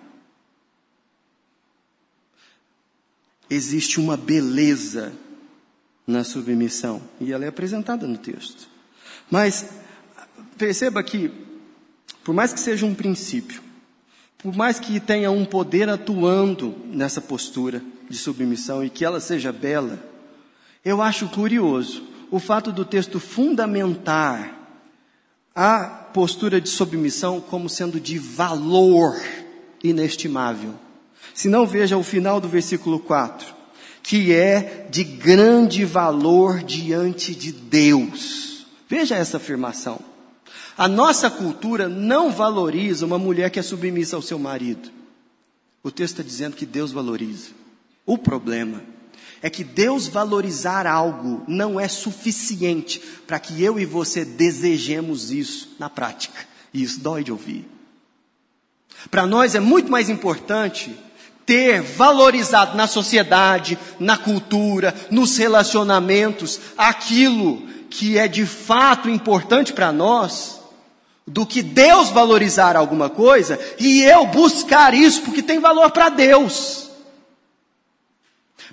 Existe 3.50 4.00
uma 4.00 4.16
beleza 4.16 5.12
na 6.06 6.24
submissão 6.24 7.02
e 7.20 7.34
ela 7.34 7.44
é 7.44 7.48
apresentada 7.48 8.08
no 8.08 8.18
texto. 8.18 8.70
Mas 9.30 9.66
perceba 10.58 11.04
que, 11.04 11.32
por 12.24 12.34
mais 12.34 12.54
que 12.54 12.60
seja 12.60 12.86
um 12.86 12.94
princípio, 12.94 13.62
por 14.38 14.56
mais 14.56 14.80
que 14.80 15.00
tenha 15.00 15.32
um 15.32 15.44
poder 15.44 15.90
atuando 15.90 16.76
nessa 16.86 17.20
postura 17.20 17.82
de 18.08 18.18
submissão 18.18 18.84
e 18.84 18.90
que 18.90 19.04
ela 19.04 19.20
seja 19.20 19.52
bela, 19.52 20.00
eu 20.84 21.02
acho 21.02 21.28
curioso 21.30 22.04
o 22.30 22.40
fato 22.40 22.72
do 22.72 22.86
texto 22.86 23.20
fundamentar 23.20 24.65
a 25.56 25.86
postura 25.86 26.60
de 26.60 26.68
submissão 26.68 27.40
como 27.40 27.70
sendo 27.70 27.98
de 27.98 28.18
valor 28.20 29.16
inestimável. 29.82 30.74
Se 31.34 31.48
não, 31.48 31.66
veja 31.66 31.98
o 31.98 32.04
final 32.04 32.42
do 32.42 32.48
versículo 32.50 33.00
4, 33.00 33.56
que 34.04 34.34
é 34.34 34.86
de 34.90 35.04
grande 35.04 35.86
valor 35.86 36.62
diante 36.62 37.34
de 37.34 37.54
Deus. 37.54 38.66
Veja 38.90 39.16
essa 39.16 39.38
afirmação. 39.38 40.00
A 40.78 40.90
nossa 40.90 41.30
cultura 41.30 41.88
não 41.88 42.32
valoriza 42.32 43.06
uma 43.06 43.18
mulher 43.18 43.50
que 43.50 43.60
é 43.60 43.64
submissa 43.64 44.18
ao 44.18 44.22
seu 44.22 44.38
marido. 44.38 44.92
O 45.82 45.90
texto 45.90 46.20
está 46.20 46.24
dizendo 46.24 46.56
que 46.56 46.66
Deus 46.66 46.92
valoriza. 46.92 47.52
O 48.06 48.18
problema 48.18 48.82
é 49.46 49.50
que 49.52 49.64
Deus 49.64 50.08
valorizar 50.08 50.88
algo 50.88 51.44
não 51.48 51.80
é 51.80 51.88
suficiente 51.88 53.00
para 53.28 53.38
que 53.38 53.62
eu 53.62 53.80
e 53.80 53.86
você 53.86 54.26
desejemos 54.26 55.30
isso 55.30 55.76
na 55.78 55.88
prática. 55.88 56.48
E 56.74 56.82
isso 56.82 57.00
dói 57.00 57.24
de 57.24 57.32
ouvir. 57.32 57.70
Para 59.12 59.28
nós 59.28 59.54
é 59.54 59.60
muito 59.60 59.92
mais 59.92 60.10
importante 60.10 60.98
ter 61.46 61.80
valorizado 61.84 62.76
na 62.76 62.88
sociedade, 62.88 63.78
na 64.00 64.18
cultura, 64.18 64.96
nos 65.12 65.38
relacionamentos, 65.38 66.60
aquilo 66.76 67.62
que 67.88 68.18
é 68.18 68.28
de 68.28 68.48
fato 68.48 69.08
importante 69.08 69.74
para 69.74 69.92
nós, 69.92 70.60
do 71.28 71.46
que 71.46 71.62
Deus 71.62 72.10
valorizar 72.10 72.76
alguma 72.76 73.12
coisa 73.12 73.60
e 73.78 74.02
eu 74.02 74.26
buscar 74.26 74.96
isso 74.96 75.22
porque 75.22 75.44
tem 75.44 75.60
valor 75.60 75.92
para 75.92 76.10
Deus. 76.10 76.85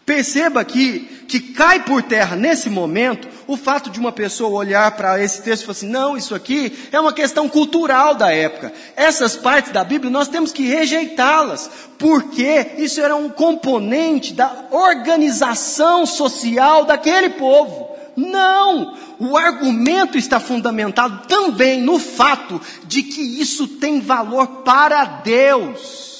Perceba 0.05 0.61
aqui 0.61 1.25
que 1.29 1.39
cai 1.39 1.85
por 1.85 2.03
terra 2.03 2.35
nesse 2.35 2.69
momento 2.69 3.29
o 3.47 3.57
fato 3.57 3.89
de 3.89 4.01
uma 4.01 4.11
pessoa 4.11 4.59
olhar 4.59 4.91
para 4.97 5.23
esse 5.23 5.43
texto 5.43 5.63
e 5.63 5.67
falar 5.67 5.77
assim: 5.77 5.89
não, 5.89 6.17
isso 6.17 6.35
aqui 6.35 6.77
é 6.91 6.99
uma 6.99 7.13
questão 7.13 7.49
cultural 7.49 8.15
da 8.15 8.33
época. 8.33 8.73
Essas 8.97 9.37
partes 9.37 9.73
da 9.73 9.85
Bíblia 9.85 10.11
nós 10.11 10.29
temos 10.29 10.53
que 10.53 10.65
rejeitá-las, 10.65 11.71
porque 11.99 12.73
isso 12.79 13.01
era 13.01 13.15
um 13.15 13.29
componente 13.29 14.35
da 14.35 14.67
organização 14.71 16.05
social 16.05 16.85
daquele 16.85 17.31
povo. 17.31 17.91
Não! 18.17 18.95
O 19.19 19.37
argumento 19.37 20.19
está 20.19 20.41
fundamentado 20.41 21.27
também 21.29 21.81
no 21.81 21.99
fato 21.99 22.61
de 22.85 23.05
que 23.05 23.41
isso 23.41 23.69
tem 23.69 24.01
valor 24.01 24.47
para 24.65 25.05
Deus. 25.05 26.12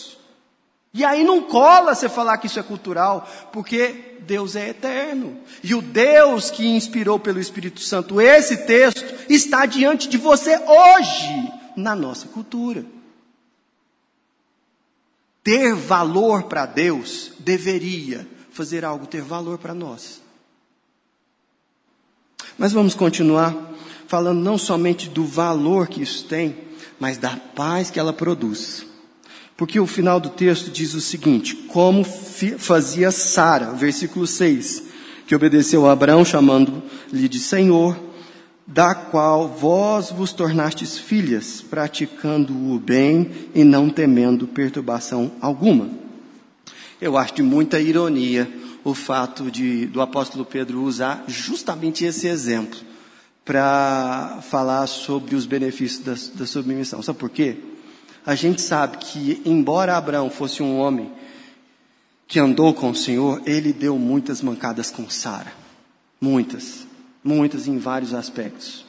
E 0.95 1.05
aí 1.05 1.25
não 1.25 1.43
cola 1.43 1.95
você 1.95 2.09
falar 2.09 2.37
que 2.37 2.47
isso 2.47 2.59
é 2.59 2.63
cultural, 2.63 3.27
porque 3.51 4.19
Deus 4.21 4.55
é 4.57 4.69
eterno. 4.69 5.39
E 5.63 5.75
o 5.75 5.81
Deus 5.81 6.51
que 6.51 6.67
inspirou 6.67 7.19
pelo 7.19 7.41
Espírito 7.41 7.81
Santo 7.81 8.21
esse 8.21 8.59
texto 8.59 9.03
está 9.29 9.65
diante 9.65 10.09
de 10.09 10.19
você 10.19 10.57
hoje, 10.59 11.53
na 11.75 11.97
nossa 11.97 12.29
cultura. 12.29 12.85
Ter 15.43 15.75
valor 15.75 16.45
para 16.45 16.67
Deus 16.67 17.33
deveria 17.39 18.29
fazer 18.53 18.85
algo 18.85 19.07
ter 19.07 19.23
valor 19.23 19.59
para 19.59 19.75
nós. 19.75 20.21
Mas 22.59 22.73
vamos 22.73 22.95
continuar 22.95 23.57
falando 24.07 24.41
não 24.41 24.59
somente 24.59 25.09
do 25.09 25.25
valor 25.25 25.89
que 25.89 26.03
isso 26.03 26.27
tem, 26.27 26.59
mas 27.01 27.17
da 27.17 27.35
paz 27.37 27.91
que 27.91 27.99
ela 27.99 28.13
produz. 28.13 28.92
Porque 29.63 29.79
o 29.79 29.87
final 29.87 30.19
do 30.19 30.29
texto 30.29 30.73
diz 30.73 30.93
o 30.93 31.01
seguinte: 31.01 31.55
como 31.69 32.03
fazia 32.03 33.13
Sara, 33.13 33.71
versículo 33.71 34.27
6, 34.27 34.83
que 35.25 35.37
obedeceu 35.37 35.87
a 35.87 35.93
Abraão 35.93 36.25
chamando-lhe 36.25 37.29
de 37.29 37.39
Senhor, 37.39 37.97
da 38.67 38.93
qual 38.93 39.47
vós 39.47 40.11
vos 40.11 40.33
tornastes 40.33 40.99
filhas, 40.99 41.63
praticando 41.63 42.53
o 42.53 42.77
bem 42.81 43.31
e 43.55 43.63
não 43.63 43.89
temendo 43.89 44.49
perturbação 44.49 45.31
alguma. 45.41 45.89
Eu 47.01 47.17
acho 47.17 47.37
de 47.37 47.43
muita 47.45 47.79
ironia 47.79 48.53
o 48.83 48.95
fato 48.95 49.49
de, 49.49 49.87
do 49.87 50.01
apóstolo 50.01 50.45
Pedro 50.45 50.83
usar 50.83 51.23
justamente 51.29 52.05
esse 52.05 52.27
exemplo 52.27 52.81
para 53.45 54.41
falar 54.43 54.89
sobre 54.89 55.37
os 55.37 55.47
benefícios 55.47 56.05
da, 56.05 56.41
da 56.41 56.47
submissão. 56.49 57.01
Sabe 57.01 57.21
por 57.21 57.31
quê? 57.31 57.71
A 58.25 58.35
gente 58.35 58.61
sabe 58.61 58.99
que, 58.99 59.43
embora 59.45 59.97
Abraão 59.97 60.31
fosse 60.31 60.63
um 60.63 60.79
homem 60.79 61.11
que 62.27 62.39
andou 62.39 62.73
com 62.73 62.91
o 62.91 62.95
Senhor, 62.95 63.43
ele 63.45 63.73
deu 63.73 63.99
muitas 63.99 64.41
mancadas 64.41 64.91
com 64.91 65.11
Sara. 65.11 65.53
Muitas. 66.21 66.87
Muitas 67.23 67.67
em 67.67 67.79
vários 67.79 68.15
aspectos. 68.15 68.85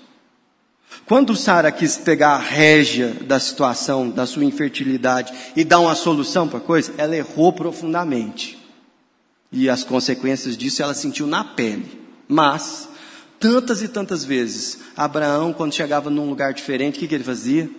Quando 1.06 1.36
Sara 1.36 1.72
quis 1.72 1.98
pegar 1.98 2.36
a 2.36 2.40
régia 2.40 3.10
da 3.26 3.40
situação, 3.40 4.10
da 4.10 4.26
sua 4.26 4.46
infertilidade 4.46 5.34
e 5.56 5.64
dar 5.64 5.80
uma 5.80 5.96
solução 5.96 6.48
para 6.48 6.60
a 6.60 6.62
coisa, 6.62 6.94
ela 6.98 7.16
errou 7.16 7.52
profundamente. 7.52 8.58
E 9.52 9.70
as 9.70 9.84
consequências 9.84 10.56
disso 10.56 10.82
ela 10.82 10.94
sentiu 10.94 11.28
na 11.28 11.44
pele. 11.44 12.02
Mas, 12.28 12.88
tantas 13.40 13.82
e 13.82 13.88
tantas 13.88 14.24
vezes, 14.24 14.80
Abraão, 14.96 15.52
quando 15.52 15.74
chegava 15.74 16.10
num 16.10 16.30
lugar 16.30 16.54
diferente, 16.54 16.98
o 16.98 17.00
que, 17.00 17.08
que 17.08 17.16
ele 17.16 17.24
fazia? 17.24 17.70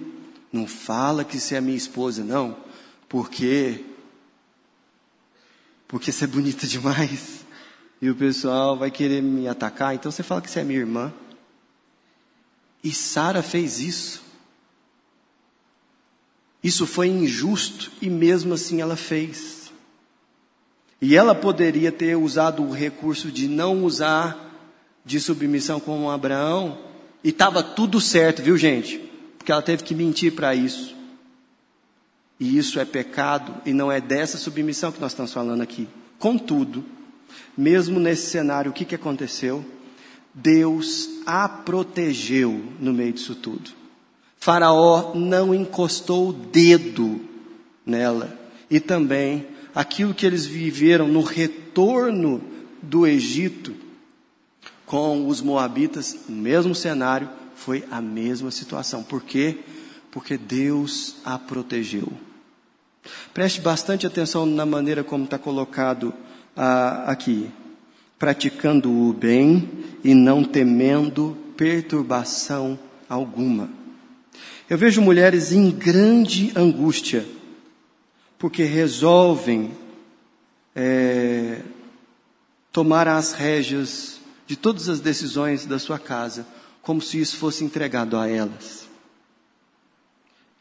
Não 0.55 0.69
fala 0.69 1.25
que 1.25 1.41
você 1.41 1.57
é 1.57 1.61
minha 1.61 1.77
esposa, 1.77 2.23
não, 2.23 2.57
porque. 3.09 3.85
Porque 5.89 6.13
você 6.13 6.23
é 6.23 6.29
bonita 6.29 6.65
demais. 6.65 7.45
E 8.01 8.09
o 8.09 8.15
pessoal 8.15 8.77
vai 8.79 8.89
querer 8.89 9.21
me 9.21 9.49
atacar, 9.49 9.97
então 9.97 10.13
você 10.13 10.23
fala 10.23 10.41
que 10.41 10.49
você 10.49 10.61
é 10.61 10.65
minha 10.65 10.79
irmã. 10.79 11.13
E 12.85 12.93
Sara 12.93 13.43
fez 13.43 13.81
isso. 13.81 14.23
Isso 16.63 16.87
foi 16.87 17.09
injusto 17.09 17.91
e 18.01 18.09
mesmo 18.09 18.55
assim 18.55 18.81
ela 18.81 18.95
fez. 18.95 19.73
E 21.01 21.17
ela 21.17 21.35
poderia 21.35 21.91
ter 21.91 22.15
usado 22.15 22.63
o 22.63 22.73
recurso 22.73 23.33
de 23.33 23.49
não 23.49 23.83
usar 23.83 24.55
de 25.05 25.19
submissão 25.19 25.81
como 25.81 26.11
Abraão, 26.11 26.79
e 27.25 27.31
estava 27.31 27.61
tudo 27.61 28.01
certo, 28.01 28.41
viu 28.41 28.57
gente? 28.57 29.04
Porque 29.45 29.53
ela 29.53 29.61
teve 29.61 29.85
que 29.85 29.95
mentir 29.95 30.33
para 30.33 30.55
isso. 30.55 30.97
E 32.41 32.57
isso 32.57 32.81
é 32.81 32.85
pecado, 32.87 33.55
e 33.67 33.75
não 33.75 33.93
é 33.93 34.01
dessa 34.01 34.39
submissão 34.39 34.91
que 34.91 34.99
nós 34.99 35.13
estamos 35.13 35.35
falando 35.35 35.61
aqui. 35.61 35.87
Contudo, 36.19 36.83
mesmo 37.55 38.01
nesse 38.01 38.31
cenário, 38.31 38.71
o 38.71 38.75
que, 38.75 38.87
que 38.87 38.95
aconteceu? 38.95 39.63
Deus 40.33 41.11
a 41.27 41.47
protegeu 41.47 42.59
no 42.81 42.95
meio 42.95 43.13
disso 43.13 43.35
tudo. 43.35 43.71
Faraó 44.39 45.13
não 45.15 45.55
encostou 45.55 46.31
o 46.31 46.33
dedo 46.33 47.21
nela 47.85 48.35
e 48.71 48.81
também 48.81 49.47
aquilo 49.75 50.15
que 50.15 50.25
eles 50.25 50.47
viveram 50.47 51.07
no 51.07 51.21
retorno 51.21 52.43
do 52.81 53.07
Egito 53.07 53.75
com 54.87 55.29
os 55.29 55.43
moabitas, 55.43 56.21
no 56.31 56.37
mesmo 56.37 56.75
cenário, 56.75 57.29
foi 57.57 57.85
a 57.91 58.01
mesma 58.01 58.51
situação. 58.51 59.03
Por 59.03 59.23
quê? 59.23 59.59
Porque 60.11 60.37
Deus 60.37 61.17
a 61.25 61.39
protegeu. 61.39 62.13
Preste 63.33 63.61
bastante 63.61 64.07
atenção 64.07 64.47
na 64.47 64.65
maneira 64.65 65.05
como 65.05 65.25
está 65.25 65.39
colocado 65.39 66.15
ah, 66.57 67.05
aqui. 67.07 67.51
Praticando 68.19 68.91
o 68.91 69.13
bem 69.13 69.69
e 70.03 70.15
não 70.15 70.45
temendo 70.45 71.37
perturbação 71.57 72.79
alguma. 73.09 73.69
Eu 74.69 74.79
vejo 74.79 75.03
mulheres 75.03 75.53
em 75.53 75.71
grande 75.71 76.53
angústia 76.57 77.27
porque 78.39 78.63
resolvem 78.63 79.73
é, 80.75 81.61
tomar 82.73 83.09
as 83.09 83.33
rédeas 83.33 84.21
de 84.47 84.57
todas 84.57 84.89
as 84.89 85.01
decisões 85.01 85.65
da 85.65 85.79
sua 85.79 85.99
casa, 85.99 86.47
como 86.85 87.01
se 87.01 87.21
isso 87.21 87.37
fosse 87.39 87.65
entregado 87.65 88.17
a 88.17 88.29
elas. 88.29 88.87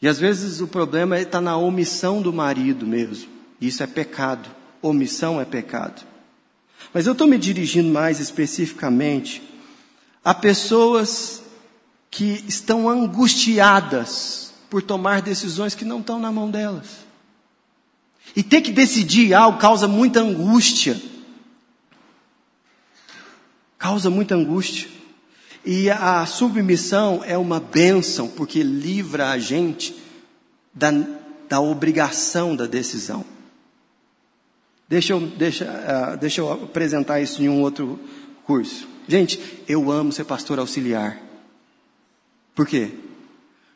E 0.02 0.08
às 0.08 0.20
vezes 0.20 0.60
o 0.60 0.68
problema 0.68 1.20
está 1.20 1.40
na 1.40 1.56
omissão 1.56 2.22
do 2.22 2.34
marido 2.34 2.86
mesmo. 2.88 3.30
Isso 3.62 3.84
é 3.84 3.88
pecado. 3.88 4.50
Omissão 4.82 5.40
é 5.40 5.46
pecado. 5.46 6.04
Mas 6.94 7.06
eu 7.06 7.14
estou 7.14 7.28
me 7.28 7.38
dirigindo 7.38 7.90
mais 7.90 8.20
especificamente 8.20 9.42
a 10.24 10.34
pessoas 10.34 11.42
que 12.10 12.44
estão 12.48 12.90
angustiadas 12.90 14.54
por 14.70 14.82
tomar 14.82 15.22
decisões 15.22 15.76
que 15.76 15.86
não 15.86 16.00
estão 16.00 16.20
na 16.20 16.32
mão 16.32 16.50
delas. 16.50 17.04
E 18.36 18.44
ter 18.44 18.62
que 18.62 18.72
decidir 18.72 19.34
algo 19.34 19.58
causa 19.58 19.88
muita 19.88 20.20
angústia. 20.20 21.02
Causa 23.78 24.10
muita 24.10 24.36
angústia. 24.36 24.90
E 25.66 25.90
a 25.90 26.26
submissão 26.26 27.24
é 27.24 27.38
uma 27.38 27.60
bênção, 27.60 28.28
porque 28.28 28.62
livra 28.64 29.30
a 29.30 29.38
gente 29.38 29.96
da, 30.74 30.92
da 31.48 31.62
obrigação 31.62 32.56
da 32.56 32.66
decisão. 32.66 33.26
Deixa 34.90 35.14
eu, 35.14 35.22
deixa, 35.22 35.66
uh, 35.66 36.18
deixa 36.18 36.42
eu 36.42 36.52
apresentar 36.52 37.22
isso 37.22 37.42
em 37.42 37.48
um 37.48 37.62
outro 37.62 37.98
curso. 38.44 38.88
Gente, 39.08 39.64
eu 39.68 39.90
amo 39.90 40.12
ser 40.12 40.26
pastor 40.26 40.60
auxiliar. 40.60 41.20
Por 42.54 42.68
quê? 42.68 42.92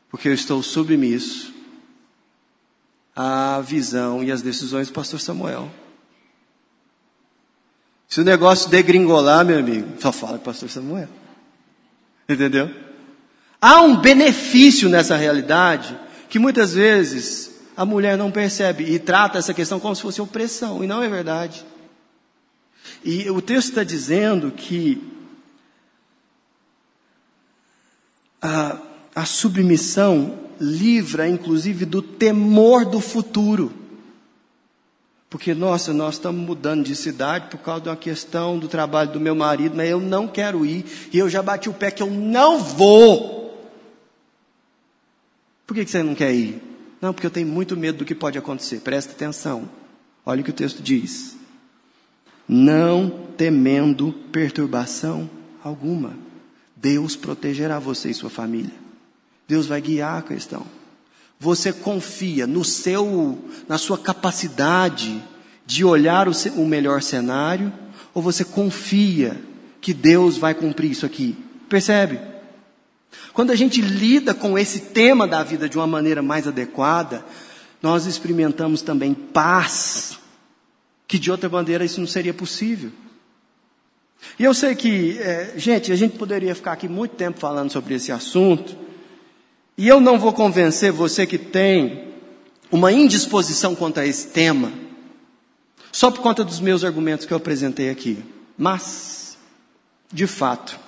Porque 0.10 0.28
eu 0.28 0.34
estou 0.34 0.62
submisso 0.62 1.54
à 3.16 3.62
visão 3.62 4.24
e 4.24 4.32
às 4.32 4.42
decisões 4.42 4.88
do 4.88 4.94
pastor 4.94 5.20
Samuel. 5.20 5.72
Se 8.08 8.22
o 8.22 8.24
negócio 8.24 8.70
degringolar, 8.70 9.46
meu 9.46 9.58
amigo, 9.58 10.00
só 10.00 10.12
fala 10.12 10.34
com 10.34 10.44
o 10.44 10.46
pastor 10.46 10.70
Samuel. 10.70 11.10
Entendeu? 12.28 12.70
Há 13.62 13.82
um 13.82 13.98
benefício 13.98 14.90
nessa 14.90 15.16
realidade 15.16 15.98
que 16.30 16.38
muitas 16.40 16.74
vezes 16.74 17.52
a 17.76 17.86
mulher 17.86 18.18
não 18.18 18.32
percebe 18.32 18.84
e 18.84 19.00
trata 19.00 19.38
essa 19.38 19.54
questão 19.54 19.80
como 19.80 19.96
se 19.96 20.02
fosse 20.02 20.22
opressão, 20.22 20.84
e 20.84 20.88
não 20.88 21.02
é 21.02 21.08
verdade. 21.08 21.66
E 23.04 23.30
o 23.30 23.42
texto 23.42 23.70
está 23.70 23.84
dizendo 23.84 24.52
que 24.52 25.02
a, 28.42 28.78
a 29.16 29.26
submissão 29.26 30.40
livra, 30.60 31.28
inclusive, 31.28 31.86
do 31.86 32.02
temor 32.02 32.86
do 32.86 33.00
futuro. 33.00 33.72
Porque, 35.30 35.54
nossa, 35.54 35.94
nós 35.94 36.16
estamos 36.16 36.42
mudando 36.42 36.86
de 36.86 36.96
cidade 36.96 37.50
por 37.50 37.58
causa 37.58 37.82
de 37.82 37.90
uma 37.90 37.98
questão 37.98 38.58
do 38.58 38.68
trabalho 38.68 39.12
do 39.12 39.20
meu 39.20 39.36
marido, 39.36 39.76
mas 39.76 39.90
eu 39.90 40.00
não 40.00 40.28
quero 40.28 40.66
ir, 40.66 40.86
e 41.12 41.18
eu 41.18 41.30
já 41.30 41.42
bati 41.42 41.70
o 41.70 41.74
pé 41.74 41.92
que 41.92 42.02
eu 42.02 42.10
não 42.10 42.60
vou. 42.60 43.38
Por 45.66 45.76
que 45.76 45.86
você 45.86 46.02
não 46.02 46.16
quer 46.16 46.34
ir? 46.34 46.62
Não, 47.02 47.14
porque 47.14 47.28
eu 47.28 47.32
tenho 47.32 47.48
muito 47.48 47.76
medo 47.76 48.00
do 48.00 48.06
que 48.06 48.16
pode 48.16 48.38
acontecer. 48.38 48.80
Presta 48.80 49.12
atenção. 49.12 49.70
Olha 50.26 50.42
o 50.42 50.44
que 50.44 50.50
o 50.50 50.54
texto 50.54 50.82
diz. 50.82 51.36
Não 52.48 53.10
temendo 53.36 54.14
perturbação 54.32 55.30
alguma. 55.62 56.14
Deus 56.74 57.18
protegerá 57.18 57.80
você 57.80 58.10
e 58.10 58.14
sua 58.14 58.30
família. 58.30 58.74
Deus 59.48 59.68
vai 59.68 59.82
guiar 59.82 60.20
a 60.20 60.22
questão. 60.22 60.66
Você 61.40 61.72
confia 61.72 62.48
no 62.48 62.64
seu, 62.66 63.38
na 63.68 63.78
sua 63.78 63.98
capacidade 63.98 65.24
de 65.66 65.84
olhar 65.86 66.28
o, 66.28 66.32
o 66.56 66.66
melhor 66.66 67.02
cenário, 67.02 67.72
ou 68.14 68.22
você 68.22 68.44
confia 68.44 69.40
que 69.80 69.94
Deus 69.94 70.38
vai 70.38 70.56
cumprir 70.56 70.92
isso 70.92 71.06
aqui? 71.06 71.38
Percebe? 71.70 72.20
Quando 73.34 73.52
a 73.52 73.56
gente 73.56 73.82
lida 73.82 74.34
com 74.34 74.58
esse 74.58 74.80
tema 74.80 75.28
da 75.28 75.44
vida 75.44 75.70
de 75.70 75.78
uma 75.78 75.86
maneira 75.86 76.22
mais 76.22 76.48
adequada, 76.48 77.24
nós 77.82 78.06
experimentamos 78.06 78.82
também 78.82 79.14
paz, 79.14 80.18
que 81.08 81.20
de 81.20 81.30
outra 81.30 81.48
maneira 81.48 81.86
isso 81.86 82.00
não 82.00 82.08
seria 82.08 82.34
possível. 82.34 82.92
E 84.40 84.44
eu 84.44 84.54
sei 84.54 84.76
que, 84.76 85.20
é, 85.20 85.54
gente, 85.56 85.92
a 85.92 85.96
gente 85.96 86.18
poderia 86.18 86.56
ficar 86.56 86.74
aqui 86.74 86.88
muito 86.88 87.16
tempo 87.16 87.40
falando 87.40 87.72
sobre 87.72 87.94
esse 87.94 88.12
assunto, 88.12 88.76
e 89.78 89.88
eu 89.88 90.02
não 90.02 90.18
vou 90.18 90.34
convencer 90.34 90.92
você 90.92 91.28
que 91.28 91.38
tem 91.38 92.08
uma 92.72 92.92
indisposição 92.92 93.76
quanto 93.76 94.00
a 94.00 94.06
esse 94.06 94.28
tema, 94.28 94.72
só 95.92 96.10
por 96.10 96.22
conta 96.22 96.44
dos 96.44 96.60
meus 96.60 96.84
argumentos 96.84 97.26
que 97.26 97.34
eu 97.34 97.38
apresentei 97.38 97.90
aqui. 97.90 98.18
Mas, 98.58 99.38
de 100.12 100.26
fato, 100.26 100.80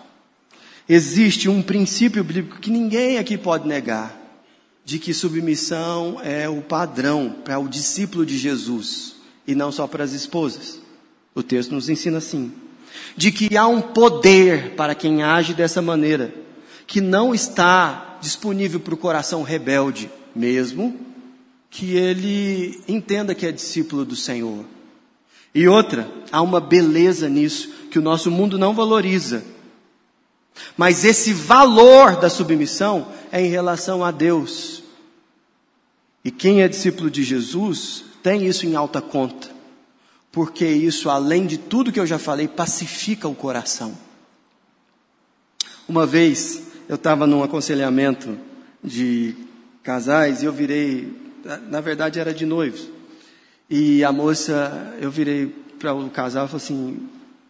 existe 0.88 1.48
um 1.48 1.62
princípio 1.62 2.24
bíblico 2.24 2.60
que 2.60 2.72
ninguém 2.72 3.18
aqui 3.18 3.38
pode 3.38 3.68
negar, 3.68 4.18
de 4.84 4.98
que 4.98 5.14
submissão 5.14 6.20
é 6.24 6.50
o 6.50 6.62
padrão 6.62 7.36
para 7.46 7.60
o 7.60 7.70
discípulo 7.70 8.26
de 8.26 8.38
Jesus 8.38 9.16
e 9.46 9.54
não 9.54 9.72
só 9.72 9.86
para 9.86 10.04
as 10.04 10.14
esposas. 10.14 10.80
O 11.36 11.44
texto 11.44 11.76
nos 11.76 11.90
ensina 11.90 12.18
assim: 12.18 12.52
de 13.16 13.32
que 13.32 13.56
há 13.56 13.68
um 13.68 13.82
poder 13.82 14.72
para 14.72 14.96
quem 14.96 15.22
age 15.22 15.54
dessa 15.54 15.80
maneira, 15.80 16.34
que 16.88 17.00
não 17.00 17.36
está 17.36 18.09
disponível 18.22 18.80
para 18.80 18.94
o 18.94 18.98
coração 18.98 19.44
rebelde, 19.44 20.10
mesmo 20.36 21.00
que 21.70 21.96
ele 21.96 22.82
entenda 22.88 23.36
que 23.36 23.46
é 23.46 23.52
discípulo 23.52 24.04
do 24.04 24.16
Senhor. 24.16 24.66
E 25.54 25.68
outra, 25.68 26.10
há 26.32 26.42
uma 26.42 26.60
beleza 26.60 27.30
nisso 27.30 27.70
que 27.92 28.00
o 28.00 28.02
nosso 28.02 28.30
mundo 28.30 28.58
não 28.58 28.74
valoriza 28.74 29.44
mas 30.78 31.04
esse 31.04 31.34
valor 31.34 32.18
da 32.18 32.30
submissão 32.30 33.08
é 33.32 33.42
em 33.42 33.50
relação 33.50 34.04
a 34.04 34.12
Deus. 34.12 34.84
E 36.24 36.32
quem 36.32 36.62
é 36.62 36.68
discípulo 36.68 37.10
de 37.10 37.24
Jesus 37.24 38.04
tem 38.22 38.46
isso 38.46 38.66
em 38.66 38.76
alta 38.76 39.02
conta, 39.02 39.50
porque 40.32 40.68
isso, 40.68 41.10
além 41.10 41.46
de 41.46 41.58
tudo 41.58 41.92
que 41.92 42.00
eu 42.00 42.06
já 42.06 42.20
falei, 42.20 42.48
pacifica 42.48 43.28
o 43.28 43.36
coração. 43.36 43.98
Uma 45.88 46.06
vez 46.06 46.64
eu 46.90 46.96
estava 46.96 47.28
num 47.28 47.44
aconselhamento 47.44 48.36
de 48.84 49.36
casais 49.84 50.42
e 50.42 50.46
eu 50.46 50.52
virei, 50.52 51.16
na 51.70 51.80
verdade 51.80 52.20
era 52.20 52.34
de 52.34 52.48
noivos, 52.48 52.90
e 53.70 54.04
a 54.04 54.12
moça, 54.12 54.98
eu 55.00 55.12
virei 55.12 55.56
para 55.78 55.94
o 55.94 56.10
casal 56.10 56.46
e 56.46 56.48
falei 56.50 56.66
assim: 56.66 57.10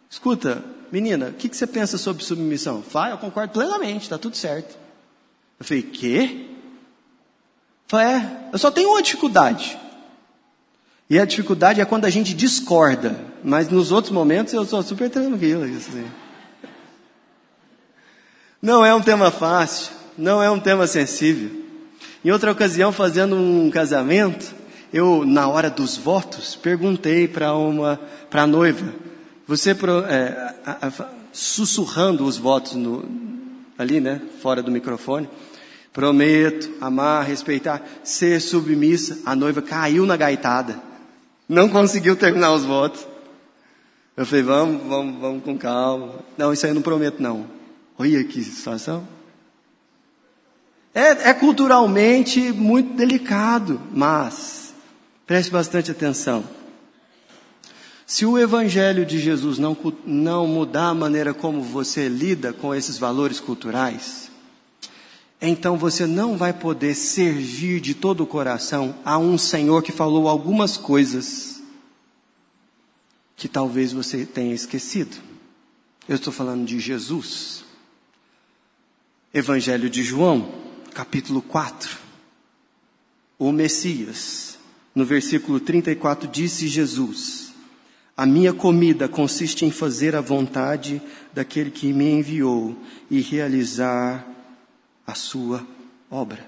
escuta, 0.09 0.61
menina, 0.91 1.29
o 1.29 1.33
que, 1.33 1.47
que, 1.47 1.55
você 1.55 1.65
pensa 1.65 1.97
sobre 1.97 2.25
submissão? 2.25 2.83
Fala, 2.83 3.11
eu 3.11 3.17
concordo 3.17 3.53
plenamente, 3.53 4.03
está 4.03 4.17
tudo 4.17 4.35
certo. 4.35 4.77
Eu 5.57 5.65
falei, 5.65 5.83
quê? 5.83 6.45
Falei, 7.87 8.07
é, 8.07 8.49
eu 8.51 8.59
só 8.59 8.69
tenho 8.69 8.89
uma 8.89 9.01
dificuldade. 9.01 9.79
E 11.09 11.17
a 11.17 11.25
dificuldade 11.25 11.79
é 11.79 11.85
quando 11.85 12.05
a 12.05 12.09
gente 12.09 12.33
discorda, 12.33 13.19
mas 13.43 13.69
nos 13.69 13.91
outros 13.91 14.13
momentos 14.13 14.53
eu 14.53 14.65
sou 14.65 14.83
super 14.83 15.09
tranquilo. 15.09 15.63
Assim. 15.63 16.05
Não 18.61 18.83
é 18.83 18.93
um 18.93 19.01
tema 19.01 19.31
fácil, 19.31 19.93
não 20.17 20.43
é 20.43 20.51
um 20.51 20.59
tema 20.59 20.85
sensível. 20.85 21.49
Em 22.23 22.29
outra 22.29 22.51
ocasião, 22.51 22.91
fazendo 22.91 23.35
um 23.35 23.69
casamento, 23.69 24.53
eu, 24.91 25.23
na 25.25 25.47
hora 25.47 25.69
dos 25.69 25.95
votos, 25.95 26.55
perguntei 26.55 27.25
para 27.25 27.53
uma, 27.53 27.97
para 28.29 28.43
a 28.43 28.47
noiva, 28.47 28.93
você 29.47 29.71
é, 29.71 30.53
a, 30.65 30.87
a, 30.87 30.91
sussurrando 31.31 32.25
os 32.25 32.37
votos 32.37 32.73
no, 32.73 33.05
ali, 33.77 34.01
né, 34.01 34.21
fora 34.41 34.61
do 34.61 34.69
microfone. 34.69 35.29
Prometo 35.93 36.69
amar, 36.81 37.25
respeitar, 37.25 37.81
ser 38.03 38.41
submissa. 38.41 39.19
A 39.25 39.35
noiva 39.35 39.61
caiu 39.61 40.05
na 40.05 40.17
gaitada. 40.17 40.79
Não 41.47 41.69
conseguiu 41.69 42.15
terminar 42.15 42.53
os 42.53 42.63
votos. 42.63 43.07
Eu 44.15 44.25
falei, 44.25 44.43
vamos, 44.43 44.83
vamos, 44.87 45.19
vamos 45.19 45.43
com 45.43 45.57
calma. 45.57 46.15
Não, 46.37 46.51
isso 46.51 46.65
aí 46.65 46.71
eu 46.71 46.75
não 46.75 46.81
prometo 46.81 47.23
não. 47.23 47.58
Olha 48.01 48.23
que 48.23 48.41
situação. 48.41 49.05
É, 50.93 51.29
é 51.29 51.33
culturalmente 51.33 52.39
muito 52.53 52.95
delicado, 52.95 53.81
mas 53.93 54.73
preste 55.27 55.51
bastante 55.51 55.91
atenção. 55.91 56.45
Se 58.05 58.25
o 58.25 58.39
Evangelho 58.39 59.05
de 59.05 59.19
Jesus 59.19 59.59
não, 59.59 59.77
não 60.05 60.47
mudar 60.47 60.87
a 60.87 60.93
maneira 60.93 61.33
como 61.33 61.61
você 61.61 62.07
lida 62.07 62.53
com 62.53 62.73
esses 62.73 62.97
valores 62.97 63.41
culturais, 63.41 64.31
então 65.41 65.77
você 65.77 66.07
não 66.07 66.37
vai 66.37 66.53
poder 66.53 66.95
servir 66.95 67.81
de 67.81 67.93
todo 67.93 68.23
o 68.23 68.27
coração 68.27 68.95
a 69.03 69.17
um 69.17 69.37
Senhor 69.37 69.83
que 69.83 69.91
falou 69.91 70.29
algumas 70.29 70.77
coisas 70.77 71.61
que 73.35 73.49
talvez 73.49 73.91
você 73.91 74.25
tenha 74.25 74.55
esquecido. 74.55 75.17
Eu 76.07 76.15
estou 76.15 76.31
falando 76.31 76.65
de 76.65 76.79
Jesus. 76.79 77.67
Evangelho 79.33 79.89
de 79.89 80.03
João, 80.03 80.53
capítulo 80.93 81.41
4. 81.41 81.97
O 83.37 83.51
Messias, 83.51 84.57
no 84.93 85.05
versículo 85.05 85.59
34, 85.59 86.27
disse 86.27 86.67
Jesus: 86.67 87.49
a 88.19 88.25
minha 88.25 88.53
comida 88.53 89.07
consiste 89.07 89.63
em 89.63 89.71
fazer 89.71 90.13
a 90.13 90.19
vontade 90.19 91.01
daquele 91.31 91.71
que 91.71 91.93
me 91.93 92.11
enviou 92.11 92.77
e 93.09 93.21
realizar 93.21 94.27
a 95.07 95.15
sua 95.15 95.65
obra. 96.11 96.45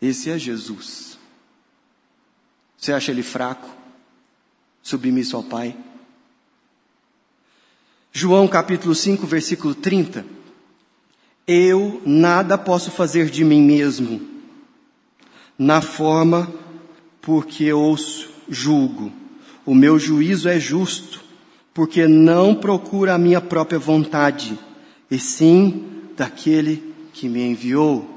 Esse 0.00 0.30
é 0.30 0.38
Jesus. 0.38 1.18
Você 2.78 2.90
acha 2.94 3.10
ele 3.10 3.22
fraco? 3.22 3.68
Submisso 4.82 5.36
ao 5.36 5.42
Pai? 5.42 5.76
João 8.16 8.46
capítulo 8.46 8.94
5, 8.94 9.26
versículo 9.26 9.74
30. 9.74 10.24
Eu 11.48 12.00
nada 12.06 12.56
posso 12.56 12.92
fazer 12.92 13.28
de 13.28 13.44
mim 13.44 13.60
mesmo, 13.60 14.20
na 15.58 15.82
forma 15.82 16.48
porque 17.20 17.72
ouço, 17.72 18.30
julgo. 18.48 19.12
O 19.66 19.74
meu 19.74 19.98
juízo 19.98 20.48
é 20.48 20.60
justo, 20.60 21.24
porque 21.74 22.06
não 22.06 22.54
procura 22.54 23.14
a 23.14 23.18
minha 23.18 23.40
própria 23.40 23.80
vontade, 23.80 24.56
e 25.10 25.18
sim 25.18 25.84
daquele 26.16 26.94
que 27.12 27.28
me 27.28 27.42
enviou. 27.42 28.08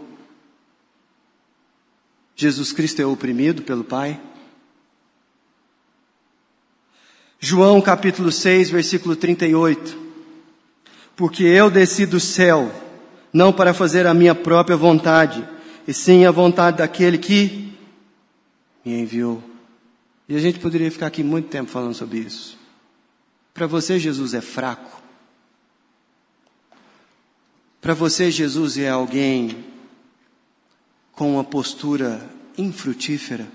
Jesus 2.36 2.72
Cristo 2.72 3.02
é 3.02 3.06
oprimido 3.06 3.64
pelo 3.64 3.84
Pai? 3.84 4.22
João 7.40 7.80
capítulo 7.82 8.32
6, 8.32 8.70
versículo 8.72 9.16
38. 9.16 9.98
Porque 11.16 11.44
eu 11.44 11.70
desci 11.70 12.06
do 12.06 12.20
céu, 12.20 12.72
não 13.32 13.54
para 13.54 13.74
fazer 13.74 14.08
a 14.08 14.14
minha 14.14 14.34
própria 14.34 14.76
vontade, 14.76 15.48
e 15.88 15.94
sim 15.94 16.26
a 16.26 16.32
vontade 16.32 16.78
daquele 16.78 17.18
que 17.18 17.74
me 18.84 19.02
enviou. 19.02 19.44
E 20.28 20.36
a 20.36 20.40
gente 20.40 20.60
poderia 20.60 20.92
ficar 20.92 21.08
aqui 21.08 21.24
muito 21.24 21.48
tempo 21.48 21.70
falando 21.70 21.94
sobre 21.94 22.20
isso. 22.20 22.58
Para 23.54 23.68
você, 23.68 24.00
Jesus 24.00 24.34
é 24.34 24.42
fraco. 24.42 25.02
Para 27.80 27.94
você, 27.94 28.30
Jesus 28.30 28.78
é 28.78 28.90
alguém 28.90 29.64
com 31.14 31.34
uma 31.34 31.44
postura 31.44 32.28
infrutífera. 32.58 33.48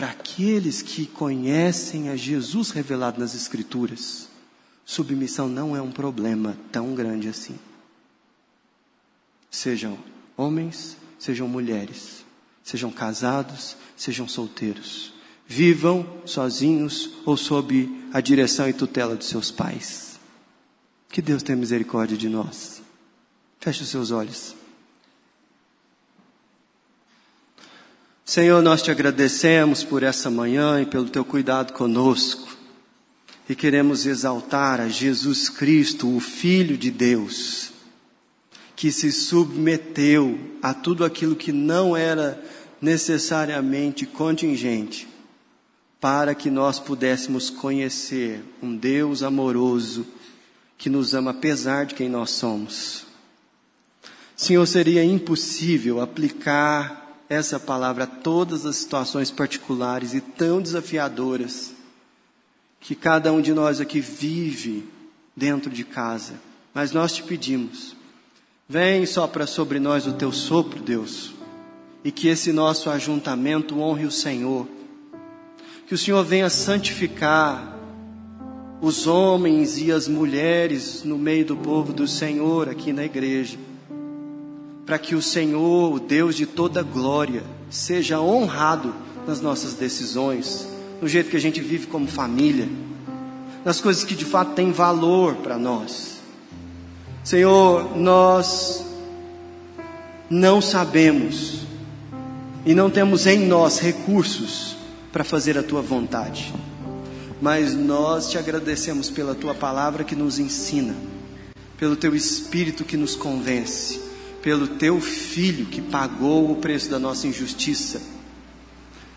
Para 0.00 0.12
aqueles 0.12 0.80
que 0.80 1.04
conhecem 1.04 2.08
a 2.08 2.16
Jesus 2.16 2.70
revelado 2.70 3.20
nas 3.20 3.34
Escrituras, 3.34 4.30
submissão 4.82 5.46
não 5.46 5.76
é 5.76 5.82
um 5.82 5.92
problema 5.92 6.56
tão 6.72 6.94
grande 6.94 7.28
assim. 7.28 7.58
Sejam 9.50 9.98
homens, 10.38 10.96
sejam 11.18 11.46
mulheres, 11.46 12.24
sejam 12.64 12.90
casados, 12.90 13.76
sejam 13.94 14.26
solteiros, 14.26 15.12
vivam 15.46 16.22
sozinhos 16.24 17.10
ou 17.26 17.36
sob 17.36 18.08
a 18.10 18.22
direção 18.22 18.66
e 18.70 18.72
tutela 18.72 19.14
de 19.14 19.26
seus 19.26 19.50
pais. 19.50 20.18
Que 21.10 21.20
Deus 21.20 21.42
tenha 21.42 21.58
misericórdia 21.58 22.16
de 22.16 22.30
nós. 22.30 22.80
Feche 23.58 23.82
os 23.82 23.90
seus 23.90 24.10
olhos. 24.10 24.54
Senhor, 28.30 28.62
nós 28.62 28.80
te 28.80 28.92
agradecemos 28.92 29.82
por 29.82 30.04
essa 30.04 30.30
manhã 30.30 30.80
e 30.80 30.86
pelo 30.86 31.08
teu 31.08 31.24
cuidado 31.24 31.72
conosco. 31.72 32.56
E 33.48 33.56
queremos 33.56 34.06
exaltar 34.06 34.80
a 34.80 34.88
Jesus 34.88 35.48
Cristo, 35.48 36.16
o 36.16 36.20
Filho 36.20 36.78
de 36.78 36.92
Deus, 36.92 37.72
que 38.76 38.92
se 38.92 39.10
submeteu 39.10 40.38
a 40.62 40.72
tudo 40.72 41.04
aquilo 41.04 41.34
que 41.34 41.50
não 41.50 41.96
era 41.96 42.40
necessariamente 42.80 44.06
contingente, 44.06 45.08
para 46.00 46.32
que 46.32 46.52
nós 46.52 46.78
pudéssemos 46.78 47.50
conhecer 47.50 48.44
um 48.62 48.76
Deus 48.76 49.24
amoroso 49.24 50.06
que 50.78 50.88
nos 50.88 51.16
ama 51.16 51.32
apesar 51.32 51.84
de 51.84 51.96
quem 51.96 52.08
nós 52.08 52.30
somos. 52.30 53.04
Senhor, 54.36 54.64
seria 54.66 55.02
impossível 55.02 56.00
aplicar 56.00 56.99
essa 57.30 57.60
palavra 57.60 58.04
a 58.04 58.08
todas 58.08 58.66
as 58.66 58.74
situações 58.74 59.30
particulares 59.30 60.14
e 60.14 60.20
tão 60.20 60.60
desafiadoras 60.60 61.72
que 62.80 62.96
cada 62.96 63.32
um 63.32 63.40
de 63.40 63.54
nós 63.54 63.80
aqui 63.80 64.00
vive 64.00 64.84
dentro 65.36 65.70
de 65.70 65.84
casa. 65.84 66.34
Mas 66.74 66.90
nós 66.90 67.12
te 67.12 67.22
pedimos, 67.22 67.94
vem 68.68 69.06
sopra 69.06 69.46
sobre 69.46 69.78
nós 69.78 70.08
o 70.08 70.12
teu 70.14 70.32
sopro, 70.32 70.82
Deus, 70.82 71.32
e 72.02 72.10
que 72.10 72.26
esse 72.26 72.52
nosso 72.52 72.90
ajuntamento 72.90 73.78
honre 73.78 74.06
o 74.06 74.10
Senhor. 74.10 74.66
Que 75.86 75.94
o 75.94 75.98
Senhor 75.98 76.24
venha 76.24 76.50
santificar 76.50 77.78
os 78.80 79.06
homens 79.06 79.78
e 79.78 79.92
as 79.92 80.08
mulheres 80.08 81.04
no 81.04 81.16
meio 81.16 81.44
do 81.44 81.56
povo 81.56 81.92
do 81.92 82.08
Senhor 82.08 82.68
aqui 82.68 82.92
na 82.92 83.04
igreja 83.04 83.69
para 84.90 84.98
que 84.98 85.14
o 85.14 85.22
Senhor, 85.22 85.94
o 85.94 86.00
Deus 86.00 86.34
de 86.34 86.46
toda 86.46 86.82
glória, 86.82 87.44
seja 87.70 88.20
honrado 88.20 88.92
nas 89.24 89.40
nossas 89.40 89.74
decisões, 89.74 90.66
no 91.00 91.06
jeito 91.06 91.30
que 91.30 91.36
a 91.36 91.40
gente 91.40 91.60
vive 91.60 91.86
como 91.86 92.08
família, 92.08 92.68
nas 93.64 93.80
coisas 93.80 94.02
que 94.02 94.16
de 94.16 94.24
fato 94.24 94.54
têm 94.54 94.72
valor 94.72 95.36
para 95.36 95.56
nós. 95.56 96.16
Senhor, 97.22 97.96
nós 97.96 98.84
não 100.28 100.60
sabemos 100.60 101.60
e 102.66 102.74
não 102.74 102.90
temos 102.90 103.28
em 103.28 103.46
nós 103.46 103.78
recursos 103.78 104.76
para 105.12 105.22
fazer 105.22 105.56
a 105.56 105.62
tua 105.62 105.82
vontade, 105.82 106.52
mas 107.40 107.76
nós 107.76 108.28
te 108.28 108.36
agradecemos 108.36 109.08
pela 109.08 109.36
tua 109.36 109.54
palavra 109.54 110.02
que 110.02 110.16
nos 110.16 110.40
ensina, 110.40 110.96
pelo 111.78 111.94
teu 111.94 112.16
espírito 112.16 112.82
que 112.82 112.96
nos 112.96 113.14
convence 113.14 114.09
pelo 114.42 114.66
teu 114.66 115.00
filho 115.00 115.66
que 115.66 115.80
pagou 115.80 116.50
o 116.50 116.56
preço 116.56 116.90
da 116.90 116.98
nossa 116.98 117.26
injustiça, 117.26 118.00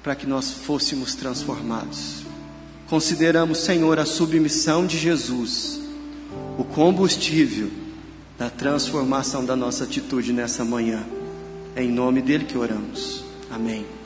para 0.02 0.16
que 0.16 0.28
nós 0.28 0.52
fôssemos 0.52 1.16
transformados. 1.16 2.24
Consideramos, 2.88 3.60
Senhor, 3.60 3.98
a 4.00 4.06
submissão 4.06 4.86
de 4.86 4.98
Jesus, 4.98 5.80
o 6.58 6.64
combustível 6.64 7.72
da 8.38 8.50
transformação 8.50 9.46
da 9.46 9.56
nossa 9.56 9.86
atitude 9.86 10.34
nessa 10.34 10.66
manhã. 10.66 11.04
É 11.76 11.84
em 11.84 11.92
nome 11.92 12.22
dele 12.22 12.46
que 12.46 12.58
oramos. 12.58 13.24
Amém. 13.50 14.03